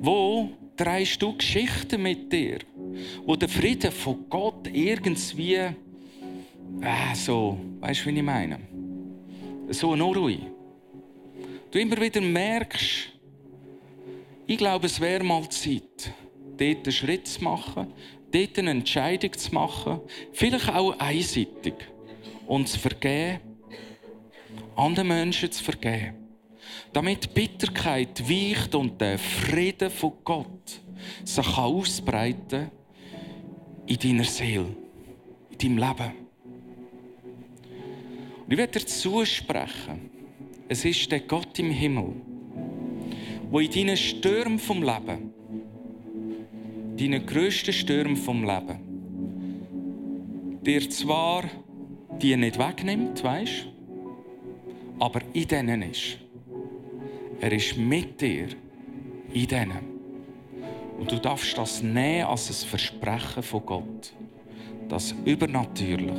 Wo 0.00 0.50
drehst 0.76 1.20
du 1.22 1.36
Geschichten 1.36 2.02
mit 2.02 2.32
dir, 2.32 2.58
wo 3.24 3.36
der 3.36 3.48
Frieden 3.48 3.92
von 3.92 4.28
Gott 4.28 4.68
irgendwie 4.72 5.54
äh, 5.54 5.74
so, 7.14 7.58
weißt 7.80 8.04
du, 8.04 8.10
wie 8.10 8.16
ich 8.16 8.22
meine? 8.22 8.60
So 9.70 9.92
eine 9.92 10.04
Unruhe. 10.04 10.38
Du 11.70 11.78
immer 11.78 12.00
wieder 12.00 12.20
merkst, 12.20 13.12
ich 14.46 14.58
glaube, 14.58 14.86
es 14.86 15.00
wäre 15.00 15.24
mal 15.24 15.48
Zeit, 15.48 16.12
dort 16.56 16.86
einen 16.86 16.92
Schritt 16.92 17.26
zu 17.26 17.42
machen, 17.42 17.92
dort 18.32 18.58
eine 18.58 18.70
Entscheidung 18.70 19.32
zu 19.32 19.54
machen, 19.54 20.00
vielleicht 20.32 20.68
auch 20.68 20.98
einseitig, 20.98 21.74
und 22.46 22.68
zu 22.68 22.78
vergeben, 22.78 23.40
anderen 24.76 25.08
Menschen 25.08 25.50
zu 25.50 25.62
vergeben. 25.62 26.14
Damit 26.92 27.34
Bitterkeit 27.34 28.28
weicht 28.28 28.74
und 28.74 29.00
der 29.00 29.18
Frieden 29.18 29.90
von 29.90 30.12
Gott 30.24 30.80
sich 31.24 31.58
ausbreiten 31.58 32.70
in 33.86 33.98
deiner 33.98 34.24
Seele, 34.24 34.74
in 35.50 35.58
deinem 35.58 35.78
Leben. 35.78 36.12
Und 38.44 38.52
ich 38.52 38.58
werde 38.58 38.78
dir 38.78 38.86
zusprechen, 38.86 40.10
es 40.68 40.84
ist 40.84 41.10
der 41.10 41.20
Gott 41.20 41.58
im 41.58 41.70
Himmel, 41.70 42.14
wo 43.50 43.60
in 43.60 43.70
deinen 43.70 43.96
Stürmen 43.96 44.58
vom 44.58 44.82
Leben, 44.82 45.32
deinen 46.96 47.26
grössten 47.26 47.72
Stürmen 47.72 48.16
vom 48.16 48.44
Leben, 48.44 48.78
dir 50.62 50.88
zwar 50.90 51.44
die 52.20 52.36
nicht 52.36 52.58
wegnimmt, 52.58 53.22
weißt, 53.22 53.68
aber 54.98 55.20
in 55.32 55.48
denen 55.48 55.82
ist. 55.82 56.18
Er 57.40 57.52
ist 57.52 57.76
mit 57.76 58.20
dir 58.20 58.48
in 59.32 59.46
denen. 59.46 59.96
Und 60.98 61.12
du 61.12 61.18
darfst 61.18 61.58
das 61.58 61.82
nehmen 61.82 62.24
als 62.24 62.48
ein 62.48 62.68
Versprechen 62.68 63.42
von 63.42 63.66
Gott, 63.66 64.12
dass 64.88 65.14
übernatürlich 65.24 66.18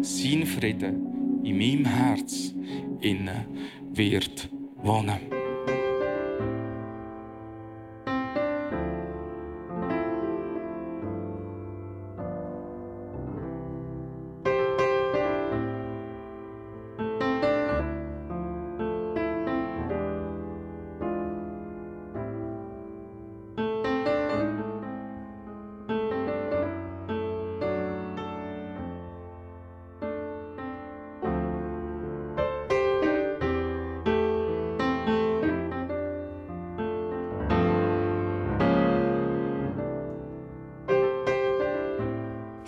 sein 0.00 0.44
Frieden 0.44 1.42
in 1.44 1.58
meinem 1.58 1.84
Herz 1.84 2.52
innen 3.00 3.46
wird 3.92 4.48
wohnen. 4.82 5.35